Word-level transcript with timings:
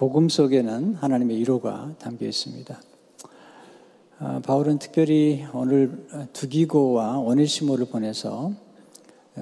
복음 0.00 0.30
속에는 0.30 0.94
하나님의 0.94 1.36
위로가 1.36 1.94
담겨 1.98 2.24
있습니다. 2.24 2.80
아, 4.18 4.40
바울은 4.42 4.78
특별히 4.78 5.44
오늘 5.52 6.06
두기고와 6.32 7.18
오네시모를 7.18 7.84
보내서 7.84 8.50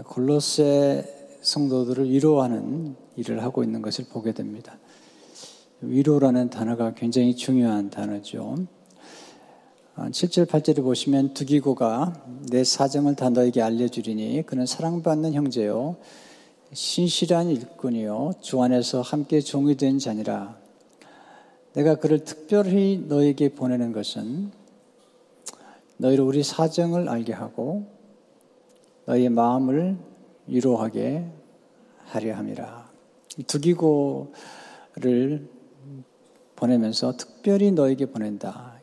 골로새 0.05 1.39
성도들을 1.43 2.11
위로하는 2.11 2.97
일을 3.15 3.45
하고 3.45 3.63
있는 3.63 3.83
것을 3.83 4.07
보게 4.11 4.33
됩니다. 4.33 4.77
위로라는 5.81 6.51
단어가 6.51 6.93
굉장히 6.93 7.37
중요한 7.37 7.89
단어죠. 7.89 8.57
7절, 9.97 10.43
아, 10.43 10.59
8절을 10.59 10.83
보시면 10.83 11.35
두기고가 11.35 12.21
내 12.51 12.65
사정을 12.65 13.15
다 13.15 13.31
너에게 13.31 13.63
알려주리니 13.63 14.43
그는 14.45 14.67
사랑받는 14.67 15.35
형제요. 15.35 15.99
신실한 16.73 17.49
일꾼이요. 17.49 18.35
주 18.41 18.63
안에서 18.63 19.01
함께 19.01 19.41
종이 19.41 19.77
된 19.77 19.99
자니라. 19.99 20.59
내가 21.73 21.95
그를 21.95 22.25
특별히 22.25 23.03
너에게 23.09 23.49
보내는 23.51 23.93
것은 23.93 24.51
너희로 25.97 26.27
우리 26.27 26.43
사정을 26.43 27.09
알게 27.09 27.33
하고 27.33 27.87
너희의 29.07 29.31
마음을 29.31 29.97
위로하게 30.47 31.25
하려 32.05 32.37
함이라. 32.37 32.91
두기고를 33.47 34.29
보내면서 36.55 37.17
특별히 37.17 37.71
너에게 37.73 38.07
보낸다. 38.07 38.75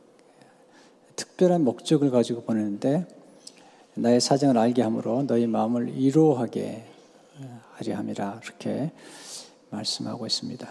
특별한 1.15 1.63
목적을 1.63 2.09
가지고 2.09 2.41
보내는데 2.41 3.07
나의 3.93 4.19
사정을 4.19 4.57
알게 4.57 4.81
함으로 4.81 5.23
너희 5.27 5.45
마음을 5.45 5.95
위로하게 5.95 6.94
하려 7.75 7.97
함이라. 7.97 8.41
이렇게 8.43 8.91
말씀하고 9.69 10.25
있습니다. 10.25 10.69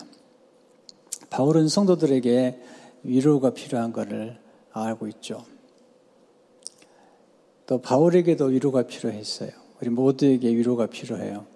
바울은 1.31 1.69
성도들에게 1.69 2.63
위로가 3.03 3.51
필요한 3.51 3.93
것을 3.93 4.39
알고 4.73 5.09
있죠. 5.09 5.45
또 7.67 7.81
바울에게도 7.81 8.47
위로가 8.47 8.83
필요했어요. 8.83 9.51
우리 9.81 9.91
모두에게 9.91 10.49
위로가 10.49 10.87
필요해요. 10.87 11.47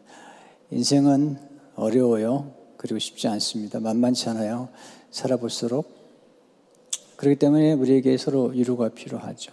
인생은 0.71 1.39
어려워요. 1.77 2.53
그리고 2.77 2.99
쉽지 2.99 3.29
않습니다. 3.29 3.81
만만치 3.81 4.29
않아요. 4.31 4.69
살아볼수록. 5.11 5.97
그렇기 7.17 7.37
때문에 7.39 7.73
우리에게 7.73 8.17
서로 8.17 8.45
위로가 8.45 8.91
필요하죠. 8.91 9.53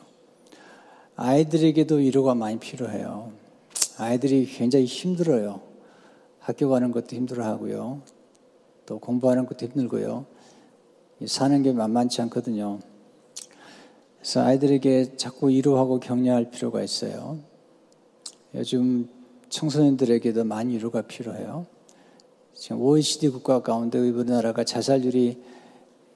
아이들에게도 1.16 1.96
위로가 1.96 2.36
많이 2.36 2.60
필요해요. 2.60 3.32
아이들이 3.98 4.46
굉장히 4.46 4.86
힘들어요. 4.86 5.75
학교 6.46 6.70
가는 6.70 6.92
것도 6.92 7.16
힘들어 7.16 7.44
하고요. 7.44 8.04
또 8.86 9.00
공부하는 9.00 9.48
것도 9.48 9.66
힘들고요. 9.66 10.28
사는 11.26 11.64
게 11.64 11.74
만만치 11.74 12.22
않거든요. 12.22 12.78
그래서 14.20 14.42
아이들에게 14.44 15.18
자꾸 15.18 15.50
위로하고 15.50 16.00
격려할 16.00 16.52
필요가 16.52 16.84
있어요. 16.84 17.40
요즘 18.54 19.10
청소년들에게도 19.50 20.44
많이 20.44 20.76
위로가 20.76 21.02
필요해요. 21.02 21.66
지금 22.54 22.80
OECD 22.80 23.30
국가 23.30 23.64
가운데 23.64 23.98
우리나라가 23.98 24.64
자살률이 24.64 25.42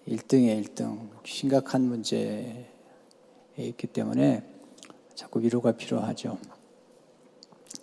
1등에 0.08 0.64
1등, 0.64 1.09
심각한 1.25 1.81
문제에 1.81 2.67
있기 3.58 3.88
때문에 3.88 4.43
자꾸 5.16 5.41
위로가 5.41 5.71
필요하죠. 5.71 6.38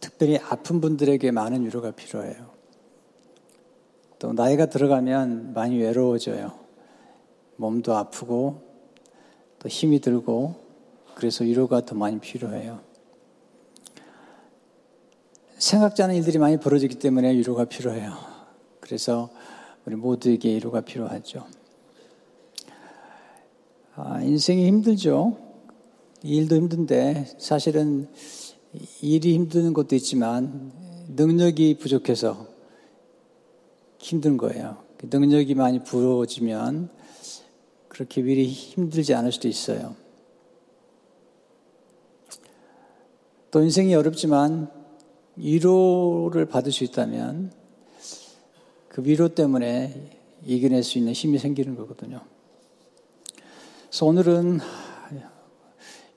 특별히 0.00 0.38
아픈 0.38 0.80
분들에게 0.80 1.30
많은 1.30 1.64
위로가 1.64 1.92
필요해요. 1.92 2.50
또 4.18 4.32
나이가 4.32 4.66
들어가면 4.66 5.52
많이 5.52 5.78
외로워져요. 5.78 6.52
몸도 7.56 7.94
아프고 7.96 8.62
또 9.58 9.68
힘이 9.68 10.00
들고 10.00 10.54
그래서 11.14 11.44
위로가 11.44 11.84
더 11.84 11.94
많이 11.94 12.18
필요해요. 12.18 12.80
생각지 15.58 16.02
않은 16.02 16.14
일들이 16.14 16.38
많이 16.38 16.58
벌어지기 16.58 16.98
때문에 16.98 17.34
위로가 17.34 17.64
필요해요. 17.64 18.12
그래서 18.80 19.30
우리 19.86 19.96
모두에게 19.96 20.54
위로가 20.54 20.82
필요하죠. 20.82 21.46
아, 23.94 24.20
인생이 24.22 24.66
힘들죠. 24.66 25.38
일도 26.22 26.56
힘든데 26.56 27.36
사실은 27.38 28.08
일이 29.00 29.34
힘든 29.34 29.72
것도 29.72 29.94
있지만 29.96 30.72
능력이 31.08 31.78
부족해서 31.78 32.46
힘든 33.98 34.36
거예요. 34.36 34.84
능력이 35.02 35.54
많이 35.54 35.82
부러워지면 35.82 36.90
그렇게 37.88 38.22
미리 38.22 38.46
힘들지 38.46 39.14
않을 39.14 39.32
수도 39.32 39.48
있어요. 39.48 39.94
또 43.50 43.62
인생이 43.62 43.94
어렵지만 43.94 44.70
위로를 45.36 46.46
받을 46.46 46.72
수 46.72 46.84
있다면 46.84 47.52
그 48.88 49.02
위로 49.04 49.28
때문에 49.28 50.12
이겨낼 50.44 50.82
수 50.82 50.98
있는 50.98 51.12
힘이 51.12 51.38
생기는 51.38 51.74
거거든요. 51.76 52.20
그래서 53.88 54.06
오늘은 54.06 54.60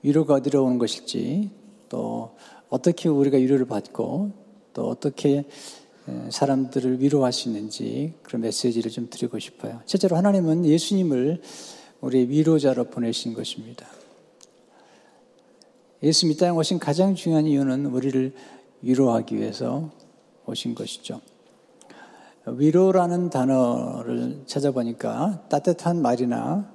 위로가 0.02 0.34
어디로 0.34 0.64
오는 0.64 0.78
것일지 0.78 1.50
또 1.90 2.36
어떻게 2.70 3.10
우리가 3.10 3.36
위로를 3.36 3.66
받고 3.66 4.30
또 4.72 4.88
어떻게 4.88 5.44
사람들을 6.30 7.02
위로할 7.02 7.32
수 7.32 7.48
있는지 7.48 8.14
그런 8.22 8.40
메시지를 8.40 8.90
좀 8.90 9.08
드리고 9.10 9.38
싶어요. 9.38 9.80
실제로 9.84 10.16
하나님은 10.16 10.64
예수님을 10.64 11.42
우리 12.00 12.28
위로자로 12.28 12.84
보내신 12.84 13.34
것입니다. 13.34 13.86
예수님 16.02 16.34
이 16.34 16.36
땅에 16.38 16.50
오신 16.56 16.78
가장 16.78 17.14
중요한 17.14 17.46
이유는 17.46 17.86
우리를 17.86 18.32
위로하기 18.80 19.36
위해서 19.36 19.90
오신 20.46 20.74
것이죠. 20.74 21.20
위로라는 22.46 23.28
단어를 23.28 24.44
찾아보니까 24.46 25.44
따뜻한 25.50 26.00
말이나 26.00 26.72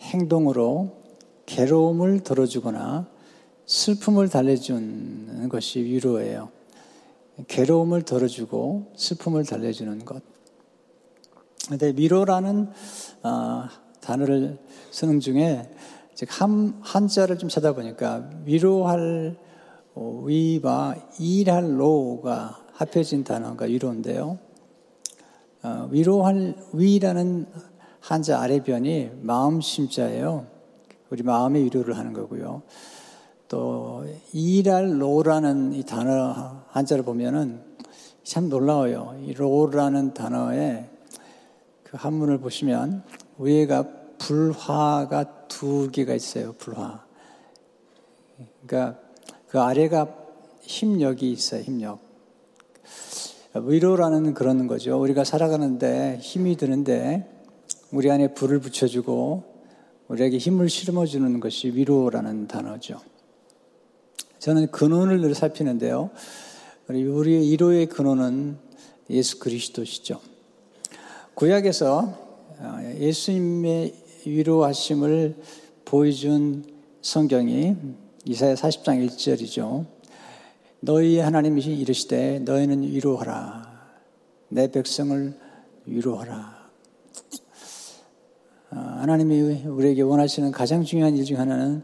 행동으로 0.00 0.96
괴로움을 1.46 2.20
덜어주거나 2.20 3.15
슬픔을 3.66 4.28
달래주는 4.28 5.48
것이 5.48 5.80
위로예요. 5.80 6.50
괴로움을 7.48 8.02
덜어주고 8.02 8.92
슬픔을 8.96 9.44
달래주는 9.44 10.04
것. 10.04 10.22
근데 11.68 11.92
위로라는 11.96 12.70
어, 13.24 13.64
단어를 14.00 14.58
쓰는 14.90 15.20
중에 15.20 15.68
한, 16.28 16.78
한자를 16.80 17.38
좀 17.38 17.48
찾아보니까 17.48 18.30
위로할 18.44 19.36
어, 19.94 20.22
위와 20.24 20.94
일할 21.18 21.80
로가 21.80 22.64
합해진 22.72 23.24
단어가 23.24 23.64
위로인데요. 23.64 24.38
어, 25.62 25.88
위로할 25.90 26.56
위라는 26.72 27.46
한자 28.00 28.40
아래변이 28.40 29.10
마음 29.22 29.60
심자예요. 29.60 30.46
우리 31.10 31.22
마음의 31.22 31.64
위로를 31.64 31.98
하는 31.98 32.12
거고요. 32.12 32.62
또 33.48 34.04
일할 34.32 35.00
로라는 35.00 35.72
이 35.72 35.84
단어 35.84 36.64
한자를 36.68 37.04
보면은 37.04 37.60
참 38.24 38.48
놀라워요. 38.48 39.20
이 39.24 39.32
로라는 39.32 40.14
단어에 40.14 40.88
그 41.84 41.96
한문을 41.96 42.38
보시면 42.38 43.04
위에가 43.38 43.88
불화가 44.18 45.46
두 45.46 45.90
개가 45.92 46.14
있어요. 46.14 46.52
불화. 46.54 47.04
그러니까 48.66 49.00
그 49.48 49.60
아래가 49.60 50.12
힘력이 50.62 51.30
있어요. 51.30 51.62
힘력. 51.62 52.00
위로라는 53.54 54.34
그런 54.34 54.66
거죠. 54.66 55.00
우리가 55.00 55.24
살아가는데 55.24 56.18
힘이 56.20 56.56
드는데 56.56 57.30
우리 57.92 58.10
안에 58.10 58.34
불을 58.34 58.58
붙여주고 58.58 59.44
우리에게 60.08 60.38
힘을 60.38 60.68
실어주는 60.68 61.40
것이 61.40 61.68
위로라는 61.68 62.48
단어죠. 62.48 63.00
저는 64.38 64.70
근원을 64.70 65.20
늘 65.20 65.34
살피는데요. 65.34 66.10
우리의 66.88 67.50
위로의 67.50 67.86
근원은 67.86 68.58
예수 69.10 69.38
그리스도시죠. 69.38 70.20
구약에서 71.34 72.26
어, 72.58 72.94
예수님의 72.98 73.94
위로하심을 74.24 75.36
보여준 75.84 76.64
성경이 77.02 77.76
이사야 78.24 78.54
40장 78.54 79.06
1절이죠. 79.06 79.86
너희 80.80 81.18
하나님이 81.18 81.62
이르시되 81.62 82.40
너희는 82.40 82.82
위로하라. 82.82 83.76
내 84.48 84.70
백성을 84.70 85.38
위로하라. 85.86 86.70
어, 88.70 88.76
하나님이 88.76 89.64
우리에게 89.66 90.02
원하시는 90.02 90.50
가장 90.52 90.82
중요한 90.84 91.16
일 91.16 91.24
중 91.24 91.38
하나는 91.38 91.82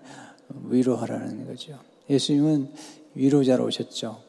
위로하라는 0.68 1.46
거죠. 1.46 1.78
예수님은 2.08 2.72
위로자로 3.14 3.64
오셨죠. 3.66 4.20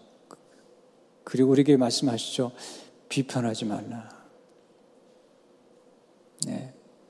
그리고 1.23 1.51
우리에게 1.51 1.77
말씀하시죠. 1.77 2.51
비판하지 3.09 3.65
말라. 3.65 4.09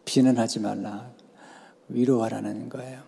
비난하지 0.05 0.59
말라. 0.59 1.11
위로하라는 1.89 2.69
거예요. 2.69 3.01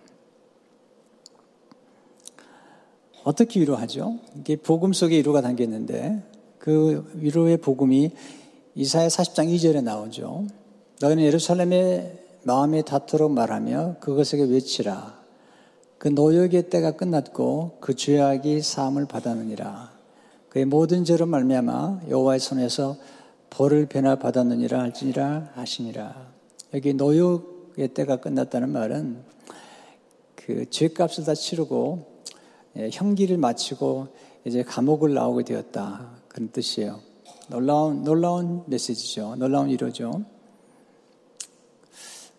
어떻게 3.24 3.60
위로하죠? 3.60 4.20
이게 4.40 4.56
복음 4.56 4.94
속에 4.94 5.18
위로가 5.18 5.42
담겨 5.42 5.64
있는데 5.64 6.24
그 6.60 7.12
위로의 7.16 7.58
복음이 7.58 8.12
이사야 8.76 9.08
40장 9.08 9.48
2절에 9.56 9.84
나오죠. 9.84 10.48
너희는 11.02 11.24
예루살렘의 11.24 12.20
마음에 12.44 12.84
닿도록 12.84 13.32
말하며 13.32 13.98
그것에게 14.00 14.44
외치라. 14.44 15.25
그 16.06 16.10
노역의 16.10 16.70
때가 16.70 16.92
끝났고 16.92 17.78
그 17.82 17.96
죄악이 17.96 18.62
사함을 18.62 19.08
받았느니라. 19.08 19.92
그의 20.50 20.66
모든 20.66 21.04
죄로 21.04 21.26
말미암아 21.26 22.02
여호와의 22.10 22.40
손에서 22.40 22.96
벌을 23.50 23.88
변화 23.88 24.16
받았느니라 24.16 24.82
할지니라 24.82 25.54
하시니라. 25.56 26.32
여기 26.76 26.94
노역의 26.94 27.96
때가 27.96 28.18
끝났다는 28.18 28.70
말은 28.70 29.24
그 30.36 30.70
죄값을 30.70 31.24
다 31.24 31.34
치르고 31.34 32.22
예, 32.78 32.92
형기를 32.94 33.38
마치고 33.40 34.10
이제 34.46 34.62
감옥을 34.62 35.16
나오게 35.16 35.44
되었다. 35.44 36.12
그런 36.28 36.52
뜻이에요. 36.52 37.00
놀라운, 37.50 38.04
놀라운 38.04 38.64
메시지죠. 38.68 39.38
놀라운 39.38 39.70
위로죠. 39.70 40.24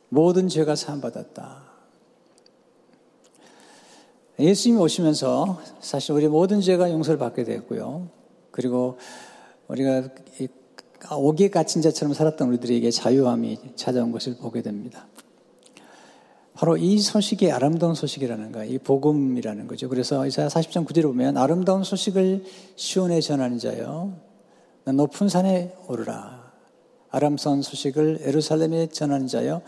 모든 0.09 0.47
죄가 0.47 0.77
사함 0.77 1.01
받았다. 1.01 1.75
예수님이 4.38 4.81
오시면서 4.83 5.61
사실 5.81 6.12
우리 6.12 6.29
모든 6.29 6.61
죄가 6.61 6.91
용서를 6.91 7.19
받게 7.19 7.44
되었고요. 7.44 8.09
그리고 8.50 8.99
우리가 9.69 10.09
옥에 11.11 11.50
갇힌 11.50 11.83
자처럼 11.83 12.15
살았던 12.15 12.49
우리들에게 12.49 12.91
자유함이 12.91 13.59
찾아온 13.77 14.12
것을 14.12 14.37
보게 14.37 14.62
됩니다. 14.62 15.06
바로 16.55 16.77
이 16.77 16.99
소식이 16.99 17.53
아름다운 17.53 17.94
소식이라는 17.94 18.53
거예요. 18.53 18.73
이 18.73 18.79
복음이라는 18.79 19.67
거죠. 19.67 19.88
그래서 19.88 20.27
이사야 20.27 20.49
40장 20.49 20.87
9절에 20.87 21.03
보면 21.03 21.37
아름다운 21.37 21.85
소식을 21.85 22.44
시온에 22.77 23.21
전하는 23.21 23.59
자요. 23.59 24.15
높은 24.85 25.29
산에 25.29 25.75
오르라. 25.87 26.53
아름다운 27.11 27.62
소식을 27.62 28.21
에루살렘에 28.23 28.89
전하는 28.89 29.27
자요. 29.27 29.61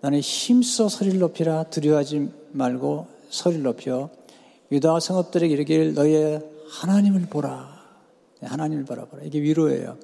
나는 0.00 0.20
힘써 0.20 0.88
소리를 0.88 1.18
높이라 1.18 1.64
두려워하지 1.64 2.28
말고 2.52 3.15
소리를 3.28 3.62
높여 3.62 4.10
유다 4.72 5.00
성읍들에게 5.00 5.52
이르길 5.52 5.94
너의 5.94 6.42
하나님을 6.68 7.26
보라. 7.30 7.76
하나님을 8.42 8.84
바라보라. 8.84 9.22
이게 9.22 9.40
위로예요. 9.40 9.96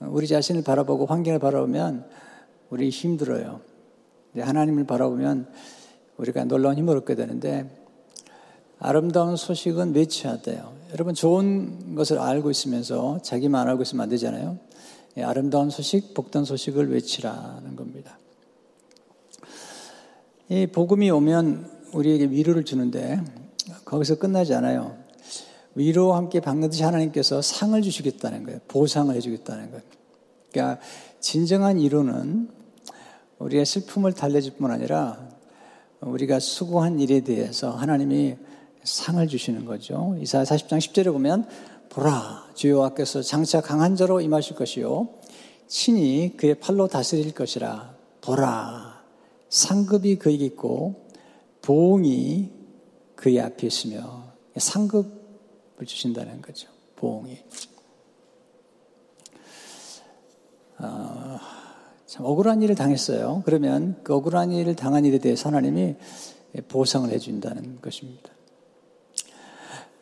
우리 0.00 0.26
자신을 0.26 0.62
바라보고 0.62 1.06
환경을 1.06 1.38
바라보면 1.38 2.04
우리 2.70 2.90
힘들어요. 2.90 3.60
하나님을 4.36 4.84
바라보면 4.84 5.46
우리가 6.18 6.44
놀라운 6.44 6.76
힘을 6.76 6.96
얻게 6.96 7.14
되는데 7.14 7.70
아름다운 8.78 9.36
소식은 9.36 9.94
외쳐야 9.94 10.38
돼요. 10.42 10.74
여러분 10.92 11.14
좋은 11.14 11.94
것을 11.94 12.18
알고 12.18 12.50
있으면서 12.50 13.20
자기만 13.22 13.68
알고 13.68 13.82
있으면 13.82 14.02
안 14.02 14.08
되잖아요. 14.10 14.58
예, 15.16 15.22
아름다운 15.22 15.70
소식, 15.70 16.12
복된 16.12 16.44
소식을 16.44 16.92
외치라는 16.92 17.74
겁니다. 17.74 18.18
이 20.48 20.66
복음이 20.66 21.10
오면 21.10 21.75
우리에게 21.92 22.26
위로를 22.26 22.64
주는데 22.64 23.20
거기서 23.84 24.18
끝나지 24.18 24.54
않아요. 24.54 24.96
위로와 25.74 26.16
함께 26.16 26.40
반드시 26.40 26.82
하나님께서 26.82 27.42
상을 27.42 27.80
주시겠다는 27.80 28.44
거예요. 28.44 28.60
보상을 28.68 29.14
해주겠다는 29.14 29.70
거예요. 29.70 29.82
그러니까 30.50 30.80
진정한 31.20 31.78
위로는 31.78 32.48
우리의 33.38 33.66
슬픔을 33.66 34.12
달래줄 34.12 34.54
뿐 34.54 34.70
아니라 34.70 35.28
우리가 36.00 36.40
수고한 36.40 36.98
일에 37.00 37.20
대해서 37.20 37.70
하나님이 37.70 38.36
상을 38.84 39.26
주시는 39.26 39.64
거죠. 39.64 40.16
이사야 40.20 40.44
40장 40.44 40.78
10절에 40.78 41.12
보면 41.12 41.46
보라 41.90 42.46
주여 42.54 42.78
와께서 42.78 43.22
장차 43.22 43.60
강한 43.60 43.96
자로 43.96 44.20
임하실 44.20 44.56
것이요 44.56 45.08
친히 45.66 46.34
그의 46.36 46.56
팔로 46.56 46.88
다스릴 46.88 47.32
것이라 47.32 47.94
보라 48.20 49.02
상급이 49.48 50.16
그에게 50.16 50.44
있고 50.46 51.05
보응이 51.66 52.48
그의 53.16 53.40
앞에 53.40 53.66
있으며 53.66 54.32
상급을 54.56 55.84
주신다는 55.84 56.40
거죠. 56.40 56.68
보응이 56.94 57.36
어, 60.78 61.38
참 62.06 62.24
억울한 62.24 62.62
일을 62.62 62.76
당했어요. 62.76 63.42
그러면 63.44 63.98
그 64.04 64.14
억울한 64.14 64.52
일을 64.52 64.76
당한 64.76 65.04
일에 65.04 65.18
대해서 65.18 65.48
하나님이 65.48 65.96
보상을 66.68 67.10
해준다는 67.10 67.80
것입니다. 67.80 68.30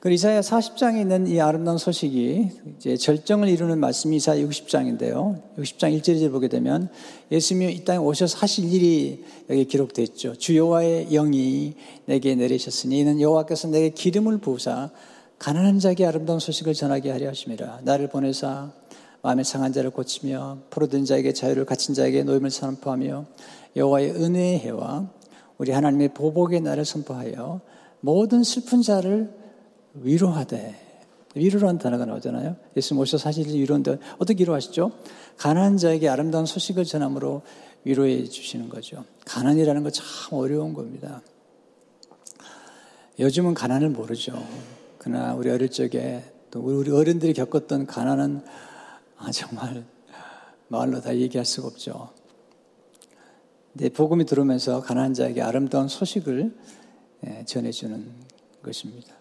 그 0.05 0.13
이사야 0.13 0.43
40장에 0.43 1.01
있는 1.01 1.27
이 1.27 1.41
아름다운 1.41 1.79
소식이 1.79 2.51
이제 2.77 2.95
절정을 2.95 3.49
이루는 3.49 3.81
말씀이 3.81 4.17
이사야 4.17 4.37
60장인데요. 4.45 5.41
60장 5.57 5.99
1절을 5.99 6.31
보게 6.31 6.49
되면 6.49 6.91
예수님이 7.33 7.73
이 7.73 7.85
땅에 7.87 7.97
오셔서 7.97 8.37
하실 8.37 8.71
일이 8.71 9.25
여기 9.49 9.65
기록되어 9.65 10.03
있죠. 10.03 10.35
주 10.37 10.59
여호와의 10.59 11.07
영이 11.07 11.77
내게 12.05 12.35
내리셨으니 12.35 12.99
이는 12.99 13.19
여호와께서 13.19 13.69
내게 13.69 13.89
기름을 13.89 14.41
부으사 14.41 14.91
가난한 15.39 15.79
자에게 15.79 16.05
아름다운 16.05 16.39
소식을 16.39 16.75
전하게 16.75 17.11
하려 17.11 17.31
하심이라. 17.31 17.81
나를 17.85 18.11
보내사 18.11 18.73
마음에 19.23 19.43
상한 19.43 19.73
자를 19.73 19.89
고치며 19.89 20.65
포로된 20.69 21.07
자에게 21.07 21.33
자유를 21.33 21.65
갇힌 21.65 21.95
자에게 21.95 22.25
노임을 22.25 22.51
선포하며 22.51 23.25
여호와의 23.75 24.11
은혜의 24.11 24.59
해와 24.59 25.09
우리 25.57 25.71
하나님의 25.71 26.13
보복의 26.13 26.61
날을 26.61 26.85
선포하여 26.85 27.63
모든 28.01 28.45
슬픈 28.45 28.83
자를 28.83 29.44
위로하되 29.95 30.75
위로라는 31.35 31.79
단어가 31.79 32.05
나오잖아요. 32.05 32.57
예수님 32.77 33.01
오셔서 33.01 33.23
사실 33.23 33.47
위로인데 33.49 33.99
어떻게 34.19 34.43
위로하시죠? 34.43 34.93
가난한 35.37 35.79
자에게 35.79 36.09
아름다운 36.09 36.47
소식을 36.47 36.85
전함으로 36.85 37.43
위로해 37.85 38.25
주시는 38.25 38.69
거죠. 38.69 39.05
가난이라는 39.27 39.83
거 39.83 39.91
참 39.91 40.05
어려운 40.33 40.75
겁니다. 40.75 41.23
요즘은 43.19 43.55
가난을 43.55 43.91
모르죠. 43.91 44.43
그러나 44.99 45.35
우리 45.35 45.51
어릴 45.51 45.69
적에 45.69 46.23
또 46.51 46.61
우리 46.61 46.91
어른들이 46.91 47.35
겪었던 47.35 47.87
가난은 47.87 48.43
아, 49.17 49.31
정말 49.31 49.85
말로 50.69 51.01
다 51.01 51.15
얘기할 51.17 51.45
수가 51.45 51.69
없죠. 51.69 52.11
근데 53.73 53.89
복음이 53.89 54.25
들어오면서 54.25 54.83
가난한 54.83 55.15
자에게 55.15 55.43
아름다운 55.43 55.89
소식을 55.89 56.57
예, 57.27 57.45
전해주는 57.45 58.13
것입니다. 58.63 59.15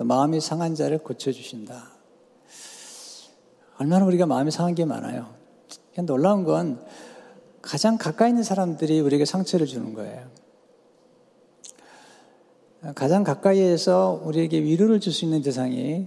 또 0.00 0.04
마음이 0.06 0.40
상한 0.40 0.74
자를 0.74 0.96
고쳐주신다. 0.96 1.90
얼마나 3.76 4.06
우리가 4.06 4.24
마음이 4.24 4.50
상한 4.50 4.74
게 4.74 4.86
많아요. 4.86 5.34
놀라운 6.06 6.44
건 6.44 6.82
가장 7.60 7.98
가까이 7.98 8.30
있는 8.30 8.42
사람들이 8.42 8.98
우리에게 9.00 9.26
상처를 9.26 9.66
주는 9.66 9.92
거예요. 9.92 10.26
가장 12.94 13.24
가까이에서 13.24 14.22
우리에게 14.24 14.62
위로를 14.62 15.00
줄 15.00 15.12
수 15.12 15.26
있는 15.26 15.42
대상이 15.42 16.06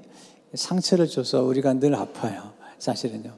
상처를 0.56 1.08
줘서 1.08 1.44
우리가 1.44 1.74
늘 1.74 1.94
아파요. 1.94 2.52
사실은요. 2.80 3.32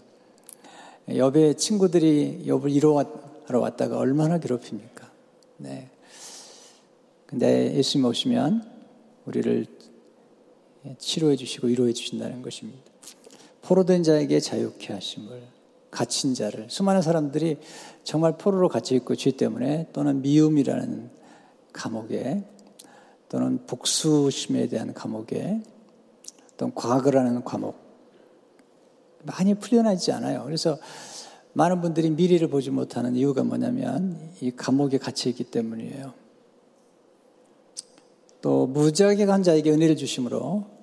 여배 1.17 1.55
친구들이 1.55 2.45
욥을 2.47 2.67
위로하러 2.67 3.59
왔다가 3.59 3.97
얼마나 3.97 4.37
괴롭힙니까? 4.37 5.11
네. 5.57 5.89
근데 7.25 7.75
예수님 7.75 8.05
오시면 8.05 8.71
우리를 9.25 9.74
치료해 10.99 11.35
주시고 11.35 11.67
위로해 11.67 11.93
주신다는 11.93 12.41
것입니다. 12.41 12.79
포로된 13.61 14.03
자에게 14.03 14.39
자유케 14.39 14.93
하심을 14.93 15.41
갇힌 15.89 16.33
자를 16.33 16.67
수많은 16.69 17.01
사람들이 17.01 17.57
정말 18.03 18.37
포로로 18.37 18.69
갇혀 18.69 18.95
있고 18.95 19.15
죄 19.15 19.31
때문에 19.31 19.87
또는 19.93 20.21
미움이라는 20.21 21.09
감옥에 21.73 22.43
또는 23.29 23.65
복수심에 23.65 24.67
대한 24.67 24.93
감옥에 24.93 25.61
또는 26.57 26.75
과거라는 26.75 27.43
감옥 27.43 27.75
많이 29.23 29.55
풀려나지 29.55 30.11
않아요. 30.11 30.43
그래서 30.45 30.77
많은 31.53 31.81
분들이 31.81 32.09
미래를 32.11 32.49
보지 32.49 32.69
못하는 32.69 33.15
이유가 33.15 33.43
뭐냐면 33.43 34.19
이 34.41 34.51
감옥에 34.51 34.97
갇혀 34.97 35.29
있기 35.29 35.45
때문이에요. 35.45 36.13
또 38.41 38.67
무지하게 38.67 39.25
간 39.25 39.41
자에게 39.41 39.71
은혜를 39.71 39.95
주심으로 39.95 40.74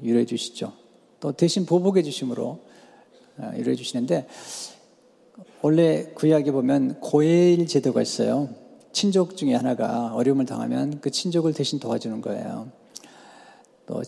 위로해 0.00 0.24
주시죠. 0.24 0.72
또 1.20 1.32
대신 1.32 1.66
보복해 1.66 2.02
주심으로 2.02 2.60
아, 3.38 3.48
위로해 3.56 3.74
주시는데 3.76 4.26
원래 5.62 6.04
구약에 6.14 6.52
보면 6.52 7.00
고해일 7.00 7.66
제도가 7.66 8.02
있어요. 8.02 8.50
친족 8.92 9.36
중에 9.36 9.54
하나가 9.54 10.14
어려움을 10.14 10.46
당하면 10.46 11.00
그 11.00 11.10
친족을 11.10 11.52
대신 11.52 11.80
도와주는 11.80 12.20
거예요. 12.20 12.70
또 13.86 14.02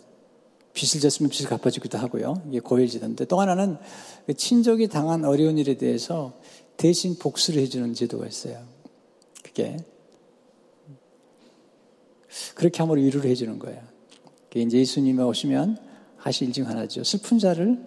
빚을 0.74 1.00
졌으면 1.00 1.30
빚을 1.30 1.48
갚아주기도 1.48 1.98
하고요. 1.98 2.42
이게 2.48 2.60
고해일 2.60 2.88
제도인데 2.90 3.24
또 3.24 3.40
하나는 3.40 3.78
그 4.26 4.34
친족이 4.34 4.88
당한 4.88 5.24
어려운 5.24 5.58
일에 5.58 5.74
대해서 5.74 6.34
대신 6.76 7.18
복수를 7.18 7.62
해주는 7.62 7.94
제도가 7.94 8.26
있어요. 8.26 8.76
기쁘게 9.56 9.78
그렇게 12.54 12.78
함으로 12.78 13.00
위로를 13.00 13.30
해주는 13.30 13.58
거예요. 13.58 13.82
이제 14.54 14.78
예수님이 14.78 15.22
오시면 15.22 15.78
하실 16.16 16.48
일 16.48 16.52
중 16.52 16.66
하나죠. 16.68 17.04
슬픈 17.04 17.38
자를 17.38 17.84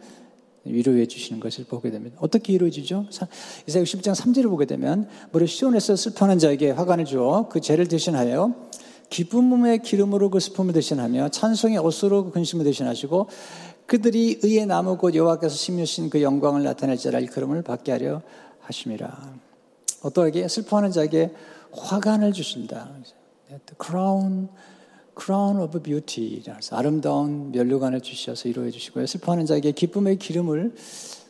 위로해 0.66 1.06
주시는 1.06 1.39
것을 1.39 1.66
보게 1.66 1.89
됩니다. 1.89 2.18
어떻게 2.20 2.58
주죠? 2.70 3.06
이사야 3.68 3.84
60장 3.84 4.13
3절을 4.13 4.50
보게 4.50 4.66
되면 4.66 5.08
머리 5.32 5.48
시온에서 5.48 5.96
슬퍼하는 5.96 6.38
자에게 6.38 6.72
화관을 6.72 7.06
주어 7.06 7.48
그 7.50 7.60
죄를 7.62 7.88
대신하여 7.88 8.70
기쁨의 9.10 9.82
기름으로 9.82 10.30
그 10.30 10.39
슬픔을 10.39 10.74
대신하며 10.74 11.30
찬송의 11.30 11.80
옷으로 11.80 12.25
그 12.25 12.32
근심을 12.32 12.63
대신하시고 12.66 13.28
그들이 13.88 14.39
의의 14.44 14.68
나무 14.68 14.98
곧 14.98 15.16
여호와께서 15.16 15.56
심으신 15.56 16.12
그 16.12 16.22
영광을 16.22 16.63
나타낼 16.63 16.98
자라 16.98 17.20
일컬음을 17.20 17.63
받게 17.63 17.92
하려 17.92 18.22
하심이라. 18.60 19.34
어떠하게 20.04 20.48
슬퍼하는 20.48 20.92
자에게 20.92 21.34
화관을 21.72 22.34
주신다. 22.34 22.92
The 23.48 23.60
crown, 23.84 24.50
crown 25.19 25.61
of 25.61 25.81
beauty. 25.81 26.41
아름다운 26.71 27.51
면류관을 27.51 28.01
주셔서 28.01 28.47
이루어 28.47 28.69
주시고요. 28.69 29.05
슬퍼하는 29.05 29.45
자에게 29.45 29.71
기쁨의 29.73 30.17
기름을 30.17 30.75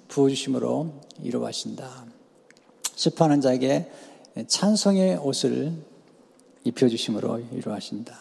부어 0.08 0.30
주심으로 0.30 0.94
위로하신다. 1.24 2.06
슬퍼하는 2.96 3.42
자에게 3.42 3.92
찬송의 4.48 5.18
옷을 5.18 5.74
입혀 6.64 6.88
주심으로 6.88 7.40
위로하신다. 7.54 8.18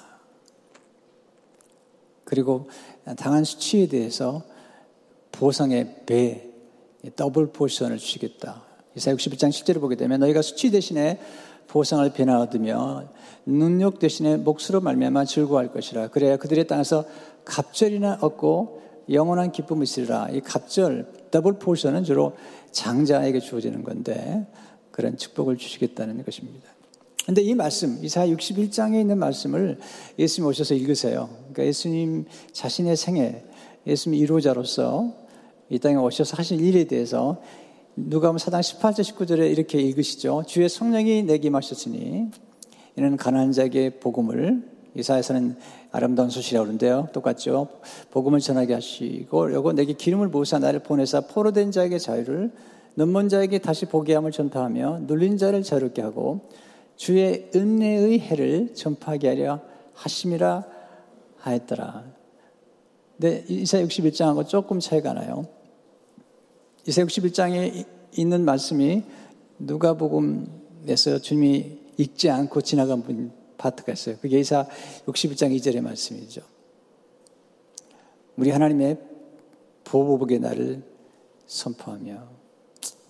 그리고 2.25 2.69
당한 3.17 3.45
수치에 3.45 3.87
대해서 3.89 4.43
보상의 5.33 6.03
배, 6.07 6.51
double 7.17 7.53
portion을 7.53 7.99
주시겠다. 7.99 8.65
이사야 8.97 9.13
61장 9.15 9.51
10절을 9.51 9.81
보게 9.81 9.97
되면 9.97 10.21
너희가 10.21 10.43
수치 10.43 10.71
대신에 10.71 11.21
보상을 11.69 12.13
얻으며 12.31 13.05
능욕 13.47 13.99
대신에 13.99 14.37
몫으로 14.37 14.81
말미암아 14.81 15.25
즐거워할 15.25 15.73
것이라. 15.73 16.09
그래야 16.09 16.37
그들의 16.37 16.67
땅에서 16.67 17.05
갑절이나 17.45 18.19
얻고 18.21 18.83
영원한 19.11 19.53
기쁨이 19.53 19.85
있으리라. 19.85 20.29
이 20.31 20.41
갑절, 20.41 21.11
더블 21.31 21.55
포션은 21.55 22.05
주로 22.05 22.37
장자에게 22.73 23.41
주어지는 23.41 23.83
건데 23.83 24.47
그런 24.91 25.17
축복을 25.17 25.57
주시겠다는 25.57 26.25
것입니다. 26.25 26.69
근데 27.25 27.43
이 27.43 27.55
말씀, 27.55 28.03
이사 28.03 28.27
61장에 28.27 29.01
있는 29.01 29.19
말씀을 29.19 29.79
예수님 30.19 30.49
오셔서 30.49 30.75
읽으세요. 30.75 31.29
그러니까 31.41 31.67
예수님 31.67 32.25
자신의 32.53 32.97
생애, 32.97 33.45
예수님 33.87 34.27
1호자로서 34.27 35.15
이 35.71 35.79
땅에 35.79 35.97
오셔서 35.97 36.37
하신 36.37 36.61
일에 36.61 36.85
대해서 36.85 37.41
누가 38.07 38.29
보면 38.29 38.39
사당 38.39 38.61
18절 38.61 39.01
19절에 39.01 39.51
이렇게 39.51 39.81
읽으시죠. 39.81 40.45
주의 40.47 40.69
성령이 40.69 41.25
내게 41.25 41.51
마셨으니 41.51 42.31
이는 42.97 43.17
가난한 43.17 43.53
자에게 43.53 43.99
복음을 43.99 44.63
이사에서는 44.95 45.57
아름다운 45.91 46.31
소식이라고 46.31 46.65
그러는데요. 46.65 47.09
똑같죠. 47.13 47.69
복음을 48.11 48.41
전하게 48.41 48.75
하시고 48.75 49.53
요거 49.53 49.73
내게 49.73 49.93
기름을 49.93 50.31
부으사 50.31 50.59
나를 50.59 50.81
보내사 50.81 51.23
포로된 51.23 51.73
자에게 51.73 51.99
자유를 51.99 52.53
눈먼 52.97 53.29
자에게 53.29 53.59
다시 53.59 53.87
보게 53.87 54.15
함을 54.15 54.33
전파하며 54.33 55.01
눌린 55.07 55.37
자를 55.37 55.63
자유롭게 55.63 56.03
하고 56.03 56.49
주의 56.97 57.51
은혜의 57.55 58.21
해를 58.21 58.75
전파하게 58.75 59.29
하려 59.29 59.61
하심이라 59.95 60.65
하였더라. 61.37 62.05
근데 63.21 63.45
이사 63.49 63.79
61장하고 63.79 64.47
조금 64.47 64.81
차이가 64.81 65.13
나요. 65.13 65.58
이사 66.89 67.05
61장에 67.05 67.87
있는 68.17 68.47
말씀이 68.47 69.03
누가복음에서 69.59 71.19
주님이 71.19 71.81
읽지 71.99 72.31
않고 72.31 72.63
지나간 72.63 73.03
분 73.03 73.31
파트가 73.59 73.93
있어요. 73.93 74.17
그게 74.23 74.41
이사 74.41 74.67
61장 75.05 75.55
2절의 75.55 75.83
말씀이죠. 75.83 76.41
우리 78.39 78.49
하나님의 78.49 78.97
보복의 79.85 80.39
날을 80.39 80.83
선포하며 81.47 82.27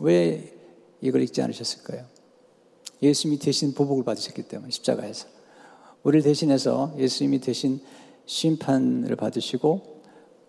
왜 0.00 0.52
이걸 1.00 1.23
읽지 1.23 1.40
않으셨을까요? 1.40 2.04
예수님이 3.00 3.38
대신 3.38 3.75
보복을 3.75 4.02
받으셨기 4.02 4.42
때문에 4.49 4.73
십자가에서 4.73 5.28
우리를 6.02 6.25
대신해서 6.25 6.97
예수님이 6.99 7.38
대신 7.38 7.80
심판을 8.26 9.14
받으시고 9.14 10.02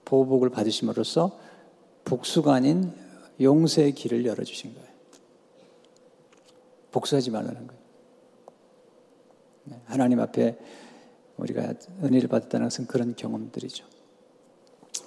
보복을 0.05 0.49
받으심으로써 0.49 1.37
복수가 2.05 2.55
아닌 2.55 2.91
용서의 3.41 3.93
길을 3.93 4.25
열어주신 4.25 4.73
거예요. 4.73 4.89
복수하지 6.91 7.31
말라는 7.31 7.67
거예요. 7.67 7.81
네, 9.65 9.81
하나님 9.85 10.19
앞에 10.19 10.57
우리가 11.37 11.73
은혜를 12.03 12.27
받았다는 12.27 12.65
것은 12.67 12.87
그런 12.87 13.15
경험들이죠. 13.15 13.85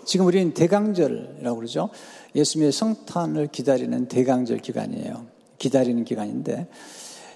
지금 0.04 0.26
우리는 0.26 0.52
대강절이라고 0.54 1.56
그러죠. 1.56 1.90
예수님의 2.34 2.72
성탄을 2.72 3.48
기다리는 3.48 4.08
대강절 4.08 4.58
기간이에요. 4.58 5.26
기다리는 5.58 6.04
기간인데 6.04 6.68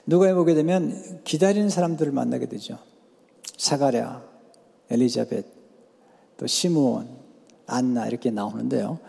누가 0.06 0.26
해보게 0.26 0.54
되면 0.54 1.22
기다리는 1.24 1.68
사람들을 1.68 2.12
만나게 2.12 2.46
되죠. 2.46 2.78
사가랴, 3.56 4.22
엘리자벳, 4.90 5.46
또 6.36 6.46
시므온, 6.46 7.08
안나 7.66 8.06
이렇게 8.06 8.30
나오는데요. 8.30 9.00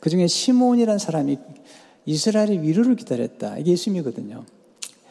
그 0.00 0.10
중에 0.10 0.26
시몬이라는 0.26 0.98
사람이 0.98 1.38
이스라엘의 2.06 2.62
위로를 2.62 2.96
기다렸다. 2.96 3.58
이게 3.58 3.72
예수님이거든요. 3.72 4.44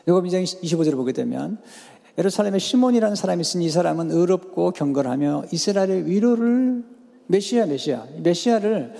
요거 0.08 0.22
2장 0.22 0.44
25절을 0.44 0.96
보게 0.96 1.12
되면 1.12 1.60
예루살렘에 2.18 2.58
시몬이라는 2.58 3.16
사람이 3.16 3.42
있으니 3.42 3.66
이 3.66 3.70
사람은 3.70 4.12
의롭고 4.12 4.72
경건하며 4.72 5.46
이스라엘의 5.52 6.08
위로를 6.08 6.84
메시아 7.28 7.66
메시아 7.68 8.08
메시아를 8.24 8.96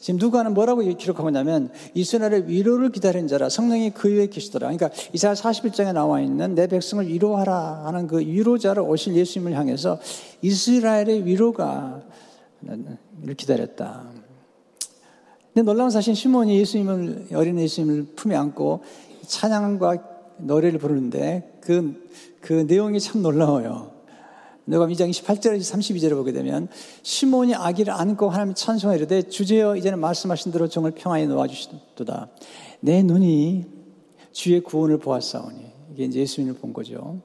지금 0.00 0.18
누가는 0.18 0.54
뭐라고 0.54 0.82
기록하고 0.82 1.28
있냐면 1.28 1.70
이스라엘의 1.94 2.48
위로를 2.48 2.90
기다린 2.90 3.28
자라 3.28 3.48
성령이 3.48 3.90
그 3.90 4.08
위에 4.08 4.28
계시더라. 4.28 4.68
그러니까 4.68 4.90
이사야 5.12 5.34
41장에 5.34 5.92
나와 5.92 6.20
있는 6.20 6.54
내 6.54 6.66
백성을 6.66 7.06
위로하라 7.06 7.82
하는 7.86 8.06
그 8.06 8.20
위로자를 8.20 8.82
오실 8.82 9.14
예수님을 9.14 9.54
향해서 9.54 9.98
이스라엘의 10.42 11.26
위로가 11.26 12.02
기다렸다. 13.36 14.25
근데 15.56 15.72
놀라운 15.72 15.88
사실 15.88 16.14
시몬이 16.14 16.58
예수님을 16.58 17.28
어린 17.32 17.58
예수님을 17.58 18.08
품에 18.14 18.36
안고 18.36 18.82
찬양과 19.26 20.36
노래를 20.36 20.78
부르는데 20.78 21.60
그, 21.62 22.10
그 22.42 22.66
내용이 22.68 23.00
참 23.00 23.22
놀라워요. 23.22 23.90
누가 24.66 24.86
2장 24.86 25.08
28절에서 25.08 25.60
32절을 25.60 26.10
보게 26.10 26.32
되면 26.32 26.68
시몬이 27.02 27.54
아기를 27.54 27.90
안고 27.90 28.28
하나님 28.28 28.52
찬송하 28.52 28.96
이르되 28.96 29.22
주제여 29.22 29.76
이제는 29.76 29.98
말씀하신 29.98 30.52
대로 30.52 30.68
종을 30.68 30.90
평안히 30.90 31.26
놓아주시도다. 31.26 32.28
내 32.80 33.02
눈이 33.02 33.64
주의 34.32 34.60
구원을 34.60 34.98
보았사오니 34.98 35.72
이게 35.94 36.04
이제 36.04 36.20
예수님을 36.20 36.56
본 36.56 36.74
거죠. 36.74 37.22